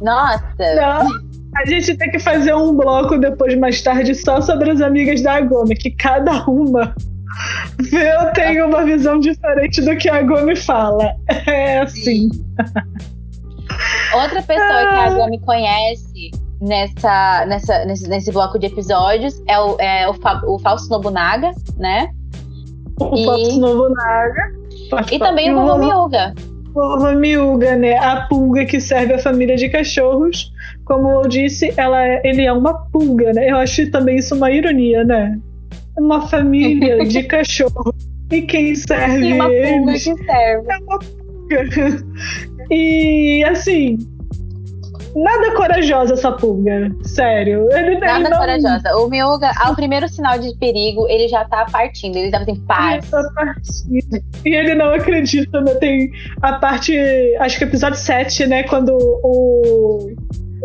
[0.00, 4.80] Nossa, Não, a gente tem que fazer um bloco depois, mais tarde, só sobre as
[4.80, 6.94] amigas da Gomi, que cada uma
[7.92, 11.14] eu tenho uma visão diferente do que a Gomi fala.
[11.46, 12.28] É assim.
[14.14, 15.04] outra pessoa que Ah.
[15.06, 16.30] a Gomi conhece
[16.60, 21.50] nessa, nessa, nesse, nesse bloco de episódios é o, é o, Fa- o Fausto Nobunaga,
[21.78, 22.08] né?
[23.00, 24.42] O E- Fox Nobunaga.
[25.10, 26.34] E também o Vovô Miúga.
[26.74, 27.96] Vovô Miúga, né?
[27.98, 30.52] A pulga que serve a família de cachorros.
[30.90, 33.48] Como eu disse, ela é- ele é uma pulga, né?
[33.48, 35.38] Eu acho também isso uma ironia, né?
[35.96, 37.94] uma família de cachorro.
[38.32, 39.54] E quem serve E uma pulga
[39.90, 40.66] eles que serve.
[40.72, 42.04] é uma pulga.
[42.70, 43.98] E assim,
[45.14, 46.90] nada corajosa essa pulga.
[47.02, 47.68] Sério.
[47.72, 48.96] Ele, ele Nada não, corajosa.
[48.96, 52.16] O Miuga, ao primeiro sinal de perigo, ele já tá partindo.
[52.16, 53.04] Ele tá assim, paz.
[53.04, 53.68] Essa parte.
[54.44, 55.74] E ele não acredita, né?
[55.74, 56.10] Tem
[56.42, 56.96] a parte.
[57.40, 58.62] Acho que episódio 7, né?
[58.64, 60.08] Quando o.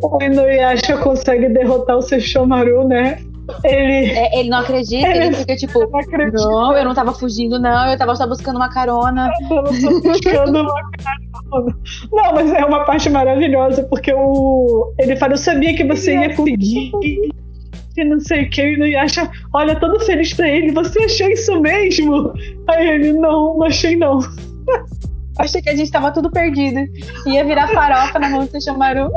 [0.01, 3.17] O Inuyasha consegue derrotar o Sesshomaru, né?
[3.63, 4.11] Ele.
[4.11, 7.91] É, ele não acredita, ele Ele- fica tipo, Não não, eu não tava fugindo, não,
[7.91, 9.31] eu tava só buscando uma carona.
[9.51, 11.77] Eu não tô buscando uma carona.
[12.11, 14.93] Não, mas é uma parte maravilhosa, porque o.
[14.97, 16.91] Ele fala, eu sabia que você ia conseguir.
[17.97, 21.29] E não sei o que, e não acha, olha, todo feliz pra ele, você achou
[21.29, 22.33] isso mesmo?
[22.67, 24.19] Aí ele, não, não achei não.
[25.37, 26.79] Achei que a gente tava tudo perdido.
[27.27, 29.09] Ia virar farofa na mão do Sesshomaru.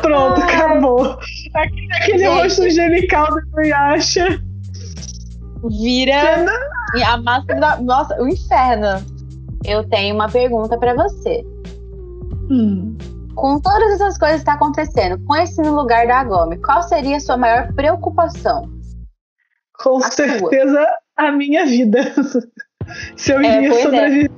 [0.00, 0.54] Pronto, Ai.
[0.54, 1.18] acabou.
[1.54, 4.40] Aquele, aquele rosto angelical do Inuyasha.
[5.80, 6.46] Vira
[6.94, 7.76] e a máscara da.
[7.80, 9.04] Nossa, o inferno.
[9.64, 11.42] Eu tenho uma pergunta pra você.
[12.50, 12.96] Hum.
[13.34, 17.16] Com todas essas coisas que tá acontecendo, com esse no lugar da Agome, qual seria
[17.16, 18.70] a sua maior preocupação?
[19.82, 22.00] Com A certeza a minha vida.
[23.16, 24.28] Se eu É, iria pois é.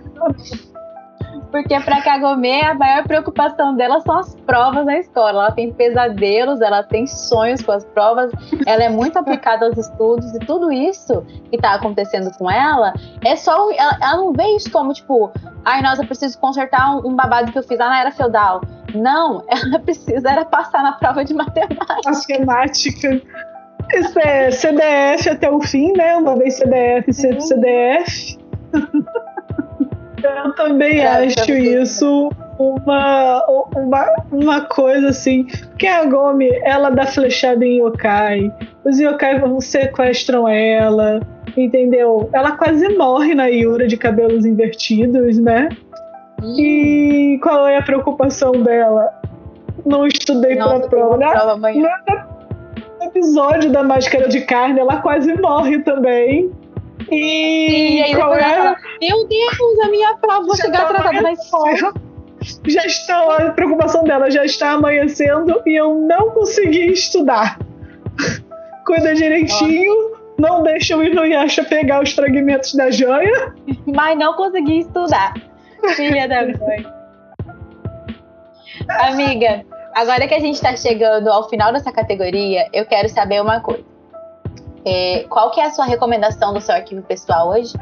[1.50, 5.44] Porque pra Kagome, a maior preocupação dela são as provas na escola.
[5.44, 8.30] Ela tem pesadelos, ela tem sonhos com as provas,
[8.66, 12.92] ela é muito aplicada aos estudos e tudo isso que tá acontecendo com ela
[13.24, 13.70] é só.
[13.72, 15.30] Ela, ela não vê isso como tipo,
[15.64, 18.60] ai, nossa, eu preciso consertar um, um babado que eu fiz lá na era feudal.
[18.94, 22.10] Não, ela precisa era passar na prova de matemática.
[22.10, 23.22] matemática.
[23.94, 26.16] Isso é CDF até o fim, né?
[26.16, 28.38] Uma vez CDF, sempre CDF.
[30.22, 33.44] Eu também É, acho isso uma,
[33.76, 35.44] uma, uma coisa assim.
[35.44, 38.50] Porque a Gomi, ela dá flechada em yokai.
[38.84, 41.20] Os yokai vão sequestram ela.
[41.56, 42.28] Entendeu?
[42.32, 45.68] Ela quase morre na Yura de cabelos invertidos, né?
[46.58, 49.10] E qual é a preocupação dela?
[49.84, 51.16] Não estudei Nossa, pra prova.
[51.16, 51.30] né?
[51.30, 51.88] prova amanhã.
[53.00, 56.50] No episódio da Máscara de Carne, ela quase morre também.
[57.10, 58.56] E, E aí qual ela é?
[58.56, 61.92] fala, meu Deus, a minha prova, vou Já chegar atrasada na escola.
[62.66, 67.58] Já está, a preocupação dela já está amanhecendo e eu não consegui estudar.
[68.86, 69.94] Cuida direitinho,
[70.38, 73.52] não deixa o Inuyasha pegar os fragmentos da joia.
[73.86, 75.34] mas não consegui estudar.
[75.96, 76.86] Filha da mãe.
[78.88, 83.60] Amiga, agora que a gente tá chegando ao final dessa categoria, eu quero saber uma
[83.60, 83.84] coisa.
[84.86, 87.74] É, qual que é a sua recomendação do seu arquivo pessoal hoje?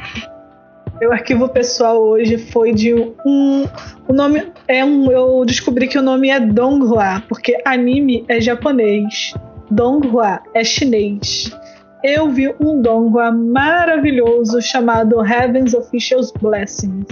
[0.98, 3.66] Meu arquivo pessoal hoje foi de um.
[4.08, 5.12] O nome é um.
[5.12, 9.34] Eu descobri que o nome é Donghua, porque anime é japonês.
[9.70, 11.54] Donghua é chinês.
[12.02, 17.06] Eu vi um Donghua maravilhoso chamado Heaven's Official's Blessings.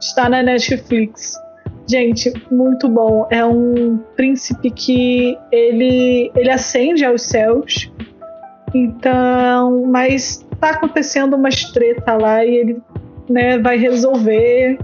[0.00, 1.34] Está na Netflix.
[1.88, 3.26] Gente, muito bom.
[3.30, 7.90] É um príncipe que ele, ele ascende aos céus.
[8.74, 12.82] Então, mas tá acontecendo uma treta lá e ele
[13.28, 14.78] né, vai resolver.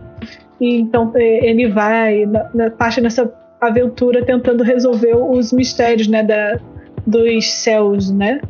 [0.60, 3.30] E então é, ele vai na, na parte nessa
[3.60, 6.58] aventura tentando resolver os mistérios, né, da,
[7.06, 8.40] dos céus, né?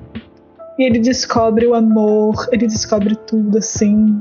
[0.78, 4.18] E ele descobre o amor, ele descobre tudo assim.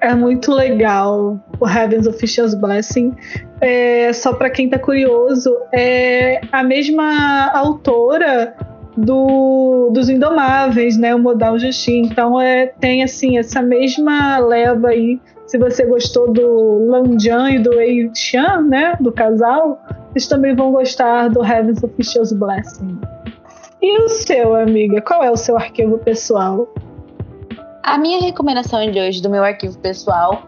[0.00, 3.14] É muito legal o Heaven's Official's Blessing.
[3.60, 8.54] É, só para quem tá curioso, é a mesma autora
[8.96, 11.14] do, dos Indomáveis, né?
[11.14, 12.02] O Modal Justin.
[12.02, 15.20] Então é, tem assim essa mesma leva aí.
[15.46, 18.96] Se você gostou do Lanjan e do Wei Xian, né?
[19.00, 19.80] Do casal,
[20.10, 22.98] vocês também vão gostar do Heaven's Official's Blessing.
[23.80, 25.00] E o seu, amiga?
[25.00, 26.72] Qual é o seu arquivo pessoal?
[27.82, 30.44] A minha recomendação de hoje do meu arquivo pessoal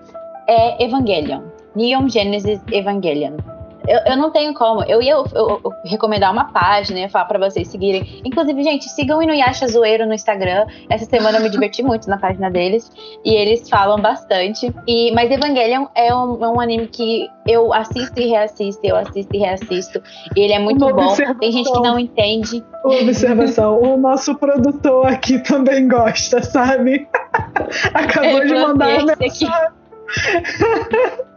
[0.47, 1.43] é Evangelion.
[1.75, 3.54] Neon Genesis Evangelion.
[3.87, 4.83] Eu, eu não tenho como.
[4.85, 8.23] Eu ia eu- eu- recomendar uma página, ia falar pra vocês seguirem.
[8.25, 10.67] Inclusive, gente, sigam o Inuyasha Zoeiro no Instagram.
[10.89, 12.91] Essa semana eu me diverti muito na página deles.
[13.25, 14.75] E eles falam bastante.
[14.87, 19.35] E, mas Evangelion é um, é um anime que eu assisto e reassisto, eu assisto
[19.35, 20.03] e reassisto.
[20.37, 21.15] E ele é muito Uma bom.
[21.39, 22.65] Tem gente que não entende.
[22.85, 27.07] Uma observação: o nosso produtor aqui também gosta, sabe?
[27.93, 29.69] Acabou Ele de mandar uma mensagem.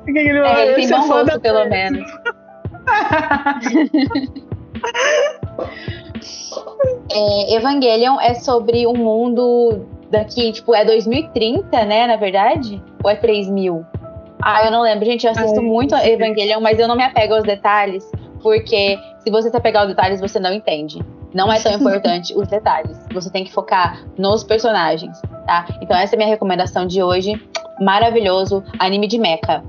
[0.00, 2.10] O que que ele É, ele tem é bom gosto, pelo menos.
[7.10, 12.82] É, Evangelion é sobre um mundo daqui, tipo, é 2030, né, na verdade?
[13.02, 13.84] Ou é 3000?
[14.42, 15.94] Ah, eu não lembro, gente, eu assisto Ai, muito.
[15.94, 18.10] Evangelion, mas eu não me apego aos detalhes,
[18.42, 20.98] porque se você só pegar os detalhes, você não entende.
[21.34, 22.98] Não é tão importante os detalhes.
[23.12, 25.66] Você tem que focar nos personagens, tá?
[25.80, 27.40] Então essa é a minha recomendação de hoje.
[27.80, 29.62] Maravilhoso, anime de mecha.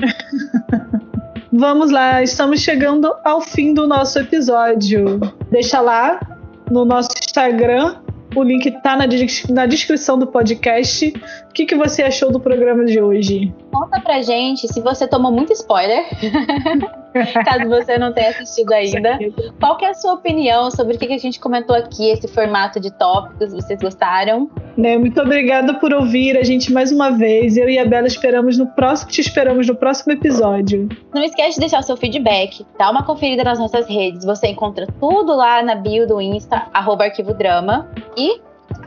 [1.52, 5.20] Vamos lá, estamos chegando ao fim do nosso episódio.
[5.50, 6.20] Deixa lá
[6.68, 7.96] no nosso Instagram
[8.34, 9.06] o link está na,
[9.50, 11.08] na, descrição do podcast.
[11.48, 13.54] O que, que você achou do programa de hoje?
[13.72, 16.04] Conta pra gente se você tomou muito spoiler.
[17.44, 19.18] Caso você não tenha assistido ainda.
[19.60, 22.80] Qual é a sua opinião sobre o que, que a gente comentou aqui, esse formato
[22.80, 23.52] de tópicos?
[23.52, 24.50] Vocês gostaram?
[24.76, 27.56] Né, muito obrigada por ouvir a gente mais uma vez.
[27.56, 30.88] Eu e a Bela esperamos no próximo, te esperamos no próximo episódio.
[31.14, 34.24] Não esquece de deixar o seu feedback, dá uma conferida nas nossas redes.
[34.24, 37.88] Você encontra tudo lá na bio do Insta, arroba Arquivo Drama.
[38.16, 38.40] E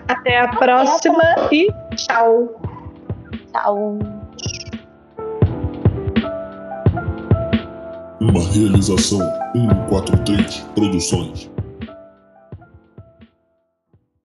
[0.07, 2.49] até a próxima e tchau.
[3.51, 4.16] Tchau.
[8.29, 9.21] Uma realização
[9.53, 11.56] 143 Produções.